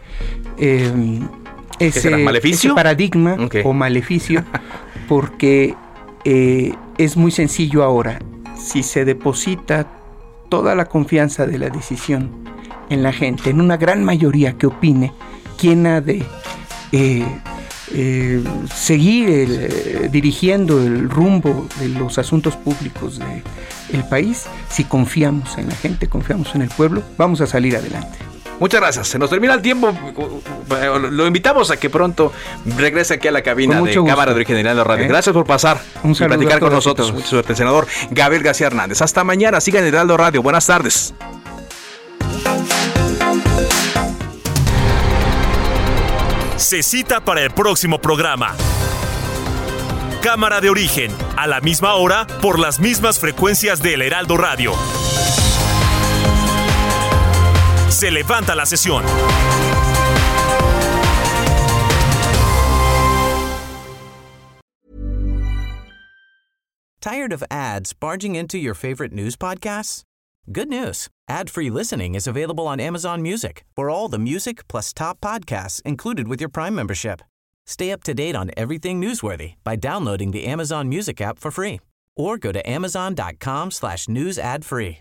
[1.80, 4.44] ese, paradigma o maleficio,
[5.08, 5.74] porque
[6.24, 8.20] eh, es muy sencillo ahora.
[8.56, 9.86] Si se deposita
[10.48, 12.30] toda la confianza de la decisión
[12.90, 15.12] en la gente, en una gran mayoría que opine
[15.56, 16.22] quién ha de
[16.92, 17.24] eh,
[17.94, 23.18] eh, seguir dirigiendo el rumbo de los asuntos públicos
[23.90, 28.18] del país, si confiamos en la gente, confiamos en el pueblo, vamos a salir adelante.
[28.60, 29.08] Muchas gracias.
[29.08, 29.92] Se nos termina el tiempo.
[31.10, 32.32] Lo invitamos a que pronto
[32.76, 35.04] regrese aquí a la cabina de Cámara de Origen General de Radio.
[35.06, 35.08] ¿Eh?
[35.08, 37.12] Gracias por pasar y platicar con nosotros.
[37.12, 39.00] Mucha suerte, senador Gabriel García Hernández.
[39.02, 39.60] Hasta mañana.
[39.60, 40.42] Sigan en Heraldo Radio.
[40.42, 41.14] Buenas tardes.
[46.56, 48.54] Se cita para el próximo programa.
[50.22, 54.74] Cámara de Origen, a la misma hora, por las mismas frecuencias del Heraldo Radio.
[58.00, 59.02] Se levanta la sesión.
[67.02, 70.02] Tired of ads barging into your favorite news podcasts?
[70.50, 71.08] Good news.
[71.28, 73.64] Ad-free listening is available on Amazon Music.
[73.76, 77.20] For all the music plus top podcasts included with your Prime membership.
[77.66, 81.80] Stay up to date on everything newsworthy by downloading the Amazon Music app for free
[82.16, 85.00] or go to amazon.com slash news ad free.